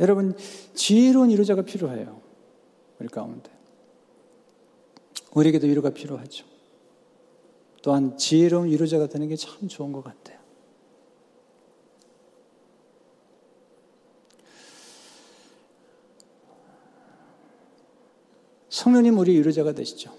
여러분, 0.00 0.36
지혜로운 0.74 1.30
위로자가 1.30 1.62
필요해요. 1.62 2.20
우리 2.98 3.06
가운데. 3.06 3.52
우리에게도 5.32 5.68
위로가 5.68 5.90
필요하죠. 5.90 6.44
또한 7.82 8.18
지혜로운 8.18 8.66
위로자가 8.66 9.06
되는 9.06 9.28
게 9.28 9.36
참 9.36 9.68
좋은 9.68 9.92
것 9.92 10.02
같아요. 10.02 10.41
성령님 18.72 19.18
우리 19.18 19.36
유로자가 19.36 19.72
되시죠. 19.72 20.10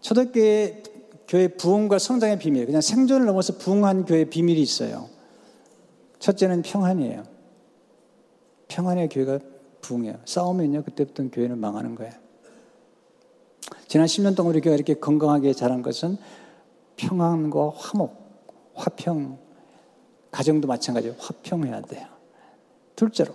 초대교회 0.00 0.82
교회 1.28 1.46
부흥과 1.46 2.00
성장의 2.00 2.40
비밀, 2.40 2.66
그냥 2.66 2.80
생존을 2.80 3.26
넘어서 3.26 3.58
부흥한 3.58 4.06
교회 4.06 4.24
비밀이 4.24 4.60
있어요. 4.60 5.08
첫째는 6.18 6.62
평안이에요. 6.62 7.22
평안의 8.66 9.08
교회가 9.08 9.38
부흥해요. 9.82 10.18
싸우면요, 10.24 10.82
그때부터 10.82 11.30
교회는 11.30 11.58
망하는 11.58 11.94
거예요. 11.94 12.12
지난 13.86 14.06
10년 14.06 14.34
동안 14.34 14.50
우리 14.50 14.60
교회가 14.60 14.74
이렇게 14.74 14.94
건강하게 14.94 15.52
자란 15.52 15.82
것은 15.82 16.16
평안과 16.96 17.70
화목, 17.76 18.16
화평, 18.74 19.38
가정도 20.32 20.66
마찬가지로 20.66 21.14
화평해야 21.18 21.82
돼요. 21.82 22.08
둘째로, 22.96 23.32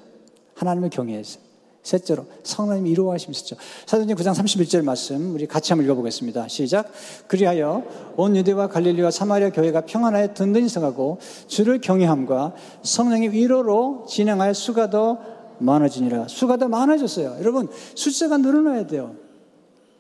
하나님을 0.56 0.90
경외해서. 0.90 1.40
셋째로 1.86 2.26
성령님 2.44 2.88
이루어하심이시죠. 2.88 3.56
사도행전 3.86 4.18
9장 4.18 4.34
31절 4.34 4.84
말씀 4.84 5.36
우리 5.36 5.46
같이 5.46 5.72
한번 5.72 5.86
읽어보겠습니다. 5.86 6.48
시작. 6.48 6.92
그리하여 7.28 7.84
온 8.18 8.36
유대와 8.36 8.68
갈릴리와 8.70 9.12
사마리아 9.12 9.52
교회가 9.52 9.82
평안하여 9.82 10.34
든든히 10.34 10.68
서가고 10.68 11.20
주를 11.48 11.80
경외함과 11.80 12.56
성령의 12.82 13.32
위로로 13.34 14.06
진행하여 14.10 14.54
수가 14.54 14.90
더 14.90 15.20
많아지니라. 15.60 16.28
수가 16.28 16.58
더 16.58 16.68
많아졌어요. 16.68 17.38
여러분 17.40 17.70
숫자가 17.94 18.38
늘어나야 18.38 18.88
돼요. 18.88 19.16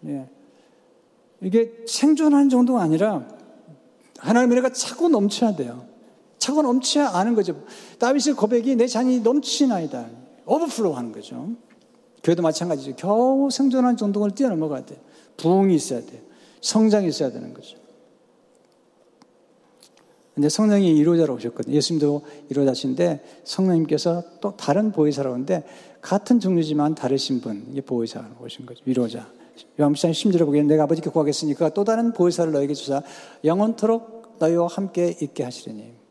예. 0.07 0.27
이게 1.41 1.71
생존하는 1.87 2.49
정도가 2.49 2.81
아니라 2.81 3.27
하나님의 4.17 4.57
은혜가 4.57 4.73
차고 4.73 5.09
넘쳐야 5.09 5.55
돼요. 5.55 5.85
차고 6.39 6.63
넘쳐야 6.63 7.09
아는 7.09 7.35
거죠. 7.35 7.61
다윗의 7.99 8.33
고백이 8.33 8.75
내 8.75 8.87
잔이 8.87 9.19
넘치나이다. 9.19 10.07
overflow 10.47 10.95
하는 10.95 11.11
거죠. 11.11 11.49
교회도 12.25 12.41
마찬가지죠. 12.41 12.95
겨우 12.95 13.49
생존한 13.51 13.97
정도를 13.97 14.33
뛰어넘어가야 14.33 14.85
돼. 14.85 14.99
부흥이 15.37 15.75
있어야 15.75 16.01
돼. 16.01 16.23
성장이 16.59 17.07
있어야 17.07 17.31
되는 17.31 17.53
거죠. 17.53 17.77
근데 20.33 20.49
성령이 20.49 20.97
이로자로 20.97 21.35
오셨거든요. 21.35 21.75
예수님도 21.75 22.23
이로자신데 22.49 23.41
성령님께서 23.45 24.23
또 24.41 24.57
다른 24.57 24.91
보혜사로 24.91 25.31
오는데 25.31 25.63
같은 26.01 26.39
종류지만 26.39 26.95
다르신 26.95 27.39
분, 27.39 27.67
이게 27.71 27.81
보혜사로 27.81 28.25
오신 28.43 28.65
거죠. 28.65 28.81
위로자. 28.85 29.27
요한복음 29.79 30.11
10절에 30.11 30.45
보기에는 30.45 30.67
내가 30.67 30.83
아버지께 30.83 31.09
구하겠으니까 31.11 31.69
또 31.69 31.85
다른 31.85 32.11
보혜사를 32.11 32.51
너에게 32.51 32.73
주사 32.73 33.01
영원토록 33.45 34.35
너희와 34.39 34.67
함께 34.67 35.15
있게 35.21 35.43
하시려니. 35.43 36.04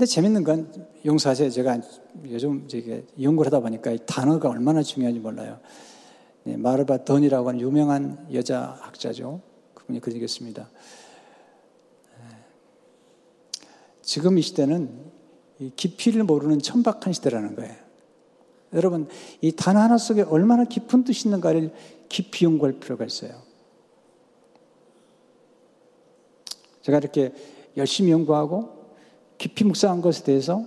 근데 0.00 0.12
재밌는 0.12 0.44
건 0.44 0.88
용서하세요. 1.04 1.50
제가 1.50 1.78
요즘 2.30 2.64
이제 2.64 3.04
연구를 3.20 3.48
하다 3.52 3.60
보니까 3.60 3.94
단어가 4.06 4.48
얼마나 4.48 4.82
중요한지 4.82 5.20
몰라요. 5.20 5.60
네, 6.44 6.56
마르바 6.56 7.04
던이라고 7.04 7.50
하는 7.50 7.60
유명한 7.60 8.26
여자 8.32 8.78
학자죠. 8.80 9.42
그분이 9.74 10.00
그러겠습니다. 10.00 10.70
네. 12.18 12.24
지금 14.00 14.38
이 14.38 14.40
시대는 14.40 14.88
깊이를 15.76 16.24
모르는 16.24 16.60
천박한 16.60 17.12
시대라는 17.12 17.54
거예요. 17.56 17.74
여러분, 18.72 19.06
이 19.42 19.52
단 19.52 19.76
하나 19.76 19.98
속에 19.98 20.22
얼마나 20.22 20.64
깊은 20.64 21.04
뜻이 21.04 21.28
있는가를 21.28 21.74
깊이 22.08 22.46
연구할 22.46 22.80
필요가 22.80 23.04
있어요. 23.04 23.32
제가 26.80 26.96
이렇게 26.96 27.34
열심히 27.76 28.12
연구하고 28.12 28.79
깊이 29.40 29.64
묵상한 29.64 30.02
것에 30.02 30.22
대해서 30.22 30.66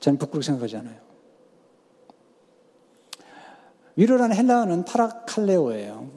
저는 0.00 0.18
부끄럽게 0.18 0.44
생각하지 0.44 0.76
않아요. 0.76 1.00
위로라는 3.96 4.36
헬라어는 4.36 4.84
파라칼레오예요. 4.84 6.10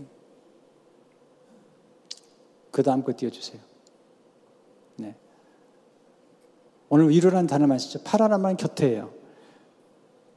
그 2.72 2.84
다음 2.84 3.03
거 3.03 3.14
띄워주세요. 3.16 3.62
네. 4.97 5.16
오늘 6.89 7.09
위로라는 7.09 7.47
단어만 7.47 7.80
쓰죠. 7.80 8.03
파라란 8.03 8.41
말은 8.41 8.57
곁에예요. 8.57 9.14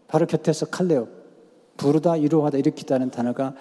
바로 0.07 0.27
곁에서 0.27 0.67
칼레오. 0.67 1.09
부르다, 1.77 2.13
위로하다, 2.13 2.59
일으키다는 2.59 3.11
단어가 3.11 3.57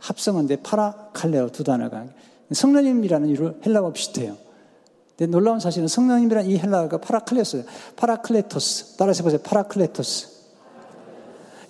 합성어인데 0.00 0.56
파라, 0.64 1.10
칼레오 1.12 1.50
두 1.50 1.62
단어가 1.62 2.08
성령님이라는 2.50 3.28
위로 3.28 3.54
헬라어 3.64 3.92
비슷해요. 3.92 4.36
놀라운 5.26 5.60
사실은 5.60 5.88
성령님이라는 5.88 6.50
이 6.50 6.58
헬라어가 6.58 6.98
파라클레토스예요. 6.98 7.64
파라클레토스. 7.96 8.96
따라서 8.96 9.22
보세요. 9.22 9.40
파라클레토스. 9.42 10.28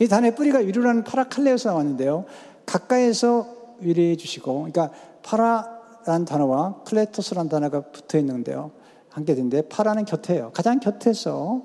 이 0.00 0.09
단어의 0.09 0.34
뿌리가 0.34 0.59
위로라는 0.59 1.05
파라칼레오에서 1.05 1.70
나왔는데요. 1.70 2.24
가까이서 2.66 3.57
위로해 3.80 4.16
주시고, 4.16 4.55
그러니까 4.55 4.90
파라라는 5.22 6.24
단어와 6.24 6.82
클레토스라는 6.84 7.48
단어가 7.48 7.80
붙어 7.80 8.18
있는데요. 8.18 8.70
함께 9.09 9.34
되는데 9.34 9.62
파라는 9.62 10.05
곁에요. 10.05 10.50
가장 10.55 10.80
곁에서 10.80 11.62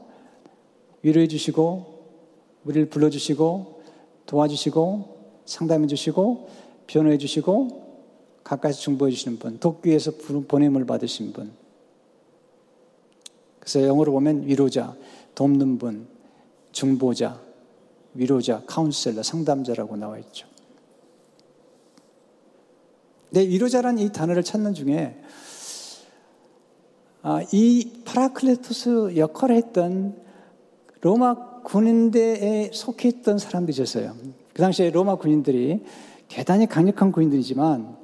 위로해 1.01 1.27
주시고, 1.27 1.97
우리를 2.65 2.89
불러주시고, 2.89 3.81
도와주시고, 4.25 5.17
상담해 5.45 5.87
주시고, 5.87 6.49
변호해 6.87 7.17
주시고, 7.17 7.87
가까이서 8.43 8.79
중보해 8.79 9.11
주시는 9.11 9.39
분, 9.39 9.59
독귀에서 9.59 10.11
보냄을 10.47 10.85
받으신 10.85 11.33
분. 11.33 11.51
그래서 13.67 13.85
영어로 13.85 14.13
보면 14.13 14.43
위로자, 14.47 14.95
돕는 15.35 15.77
분, 15.77 16.07
중보자, 16.71 17.37
위로자, 18.13 18.63
counselor, 18.65 19.23
상담자라고 19.23 19.97
나와 19.97 20.17
있죠. 20.19 20.47
네, 23.31 23.45
위로자라는 23.45 24.01
이 24.01 24.09
단어를 24.13 24.41
찾는 24.41 24.73
중에 24.73 25.21
아, 27.23 27.41
이 27.51 28.03
파라클레토스 28.05 29.17
역할을 29.17 29.57
했던 29.57 30.15
로마 31.01 31.61
군대에 31.63 32.71
속해 32.71 33.09
있던 33.09 33.37
사람들이 33.37 33.73
있었어요. 33.73 34.15
그 34.53 34.61
당시에 34.61 34.91
로마 34.91 35.15
군인들이 35.15 35.83
대단히 36.29 36.67
강력한 36.67 37.11
군인들이지만 37.11 37.97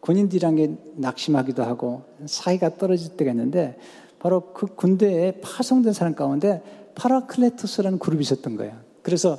군인들이란 0.00 0.56
게 0.56 0.74
낙심하기도 0.96 1.62
하고 1.62 2.02
사기가 2.26 2.76
떨어질 2.76 3.16
때가 3.16 3.30
있는데 3.30 3.78
바로 4.26 4.52
그 4.52 4.66
군대에 4.66 5.40
파송된 5.40 5.92
사람 5.92 6.16
가운데 6.16 6.60
파라클레토스라는 6.96 8.00
그룹이 8.00 8.22
있었던 8.22 8.56
거예요. 8.56 8.76
그래서 9.02 9.38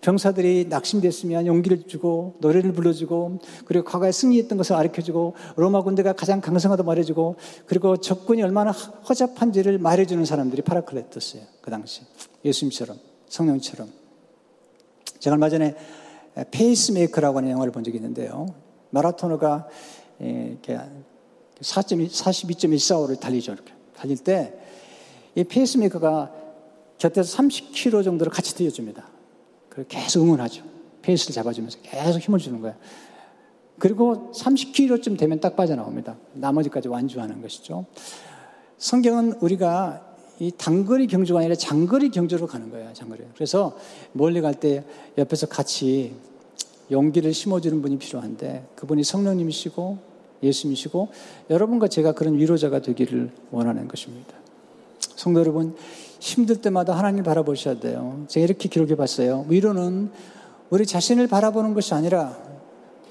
병사들이 0.00 0.66
낙심됐으면 0.68 1.46
용기를 1.46 1.86
주고 1.86 2.34
노래를 2.40 2.72
불러주고 2.72 3.38
그리고 3.64 3.84
과거에 3.84 4.10
승리했던 4.10 4.58
것을 4.58 4.74
가르쳐주고 4.74 5.34
로마 5.54 5.84
군대가 5.84 6.14
가장 6.14 6.40
강성하다고 6.40 6.84
말해주고 6.84 7.36
그리고 7.66 7.96
적군이 7.96 8.42
얼마나 8.42 8.72
허접한지를 8.72 9.78
말해주는 9.78 10.24
사람들이 10.24 10.62
파라클레토스예요. 10.62 11.46
그 11.60 11.70
당시 11.70 12.02
예수님처럼 12.44 12.98
성령처럼 13.28 13.88
제가 15.20 15.34
얼마 15.34 15.48
전에 15.48 15.76
페이스메이커라고 16.50 17.38
하는 17.38 17.50
영화를 17.50 17.70
본 17.70 17.84
적이 17.84 17.98
있는데요. 17.98 18.48
마라토너가 18.90 19.68
42.14호를 21.60 23.20
달리죠. 23.20 23.52
이렇게 23.52 23.72
달릴 23.96 24.18
때이 24.18 25.44
페이스메이커가 25.48 26.30
곁에서 26.98 27.38
30km 27.38 28.04
정도를 28.04 28.32
같이 28.32 28.54
뛰어줍니다. 28.54 29.06
계속 29.88 30.22
응원하죠. 30.22 30.62
페이스를 31.02 31.34
잡아주면서 31.34 31.78
계속 31.82 32.18
힘을 32.18 32.38
주는 32.38 32.60
거예요. 32.60 32.76
그리고 33.78 34.30
30km쯤 34.32 35.18
되면 35.18 35.40
딱 35.40 35.56
빠져나옵니다. 35.56 36.16
나머지까지 36.34 36.88
완주하는 36.88 37.42
것이죠. 37.42 37.84
성경은 38.78 39.34
우리가 39.40 40.14
이 40.38 40.52
단거리 40.56 41.06
경주가 41.06 41.40
아니라 41.40 41.54
장거리 41.54 42.10
경주로 42.10 42.46
가는 42.46 42.70
거예요. 42.70 42.92
장거리. 42.92 43.22
그래서 43.34 43.76
멀리 44.12 44.40
갈 44.40 44.54
때 44.54 44.84
옆에서 45.18 45.46
같이 45.46 46.14
용기를 46.90 47.32
심어주는 47.32 47.82
분이 47.82 47.98
필요한데 47.98 48.68
그분이 48.76 49.04
성령님이시고 49.04 50.13
예수님이시고 50.42 51.08
여러분과 51.50 51.88
제가 51.88 52.12
그런 52.12 52.34
위로자가 52.38 52.80
되기를 52.80 53.30
원하는 53.50 53.88
것입니다. 53.88 54.34
성도 55.16 55.40
여러분, 55.40 55.74
힘들 56.20 56.56
때마다 56.56 56.96
하나님 56.96 57.24
바라보셔야 57.24 57.78
돼요. 57.80 58.24
제가 58.28 58.44
이렇게 58.44 58.68
기록해 58.68 58.96
봤어요. 58.96 59.46
위로는 59.48 60.10
우리 60.70 60.86
자신을 60.86 61.28
바라보는 61.28 61.74
것이 61.74 61.94
아니라 61.94 62.36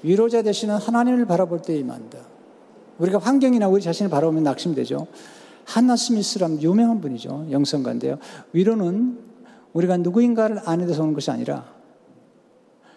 위로자 0.02 0.42
되시는 0.42 0.76
하나님을 0.76 1.26
바라볼 1.26 1.62
때 1.62 1.76
임한다. 1.76 2.18
우리가 2.98 3.18
환경이나 3.18 3.68
우리 3.68 3.82
자신을 3.82 4.10
바라보면 4.10 4.42
낙심되죠. 4.44 5.06
한나 5.64 5.96
스미스라는 5.96 6.62
유명한 6.62 7.00
분이죠. 7.00 7.48
영성가인데요. 7.50 8.18
위로는 8.52 9.18
우리가 9.72 9.96
누구인가를 9.96 10.60
아는 10.64 10.86
데서 10.86 11.02
오는 11.02 11.14
것이 11.14 11.30
아니라 11.30 11.64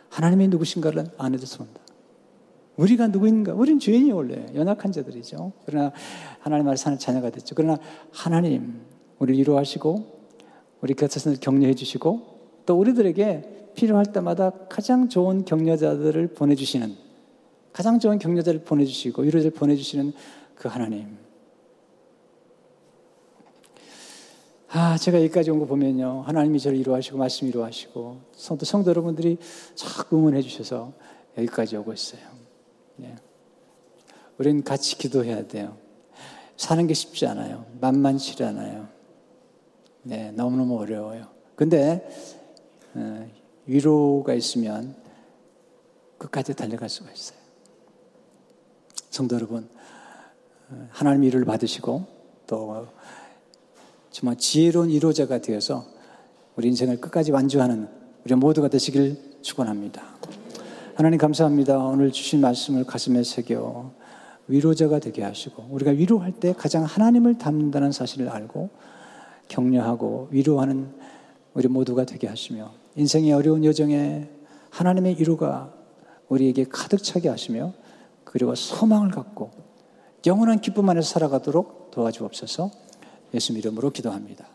하나님이 0.10 0.50
누구신가를 0.50 1.08
아는 1.18 1.40
데서 1.40 1.64
온다. 1.64 1.80
우리가 2.78 3.08
누구인가? 3.08 3.54
우리는 3.54 3.80
죄인이 3.80 4.12
원래 4.12 4.46
연약한 4.56 4.92
자들이죠. 4.92 5.52
그러나 5.66 5.92
하나님 6.40 6.66
말을 6.66 6.78
사는 6.78 6.98
자녀가 6.98 7.30
됐죠. 7.32 7.56
그러나 7.56 7.78
하나님, 8.12 8.82
우리를 9.20 9.40
위로하시고 9.40 10.18
우리 10.82 10.94
곁에서 10.94 11.34
격려해 11.40 11.74
주시고 11.74 12.38
또 12.66 12.80
우리들에게 12.80 13.72
필요할 13.76 14.12
때마다 14.14 14.52
가장 14.70 15.10
좋은 15.10 15.44
격려자들을 15.46 16.34
보내주시는 16.34 16.96
가장 17.74 18.00
좋은 18.00 18.20
격려자를 18.20 18.62
보내주시고 18.64 19.24
위로자를 19.24 19.52
보내주시는 19.52 20.14
그 20.56 20.68
하나님. 20.68 21.18
아, 24.70 24.98
제가 24.98 25.20
여기까지 25.20 25.50
온 25.50 25.60
거 25.60 25.66
보면요. 25.66 26.24
하나님이 26.26 26.60
저를 26.60 26.78
위로하시고, 26.80 27.18
말씀 27.18 27.48
위로하시고, 27.48 28.18
성도, 28.34 28.66
성도 28.66 28.90
여러분들이 28.90 29.38
자꾸 29.76 30.18
응원해 30.18 30.42
주셔서 30.42 30.92
여기까지 31.38 31.78
오고 31.78 31.94
있어요. 31.94 32.37
네. 32.98 33.16
우리는 34.38 34.64
같이 34.64 34.98
기도해야 34.98 35.48
돼요. 35.48 35.78
사는 36.58 36.86
게 36.88 36.94
쉽지 36.94 37.26
않아요. 37.28 37.66
만만치 37.80 38.44
않아요. 38.44 38.88
네, 40.04 40.32
너무너무 40.32 40.80
어려워요. 40.80 41.28
근데 41.56 42.08
어, 42.94 43.30
위로가 43.66 44.34
있으면 44.34 44.96
끝까지 46.18 46.56
달려갈 46.56 46.90
수가 46.90 47.12
있어요. 47.12 47.38
성도 49.10 49.36
여러분, 49.36 49.70
어, 50.70 50.88
하나님 50.92 51.24
위로를 51.24 51.46
받으시고 51.46 52.06
또 52.48 52.88
정말 54.12 54.38
지혜로운 54.38 54.90
위로자가 54.90 55.40
되어서 55.40 55.86
우리 56.56 56.70
인생을 56.70 57.00
끝까지 57.00 57.32
완주하는 57.32 57.88
우리 58.26 58.34
모두가 58.34 58.68
되시길 58.68 59.40
축원합니다. 59.42 60.18
하나님 60.98 61.20
감사합니다. 61.20 61.78
오늘 61.78 62.12
주신 62.12 62.42
말씀을 62.42 62.84
가슴에 62.84 63.22
새겨 63.22 63.92
위로자가 64.48 64.98
되게 64.98 65.22
하시고 65.22 65.68
우리가 65.70 65.92
위로할 65.92 66.32
때 66.32 66.54
가장 66.54 66.86
하나님을 66.86 67.38
닮는다는 67.38 67.92
사실을 67.92 68.30
알고 68.30 68.72
격려하고 69.48 70.30
위로하는 70.32 70.90
우리 71.54 71.68
모두가 71.68 72.06
되게 72.06 72.26
하시며 72.26 72.72
인생의 72.96 73.32
어려운 73.32 73.64
여정에 73.64 74.28
하나님의 74.72 75.18
위로가 75.20 75.72
우리에게 76.30 76.66
가득 76.68 77.04
차게 77.04 77.30
하시며 77.30 77.74
그리고 78.24 78.56
소망을 78.56 79.12
갖고 79.12 79.52
영원한 80.26 80.62
기쁨 80.62 80.90
안에서 80.90 81.08
살아가도록 81.08 81.92
도와주옵소서 81.92 82.72
예수 83.36 83.54
이름으로 83.54 83.92
기도합니다. 83.92 84.48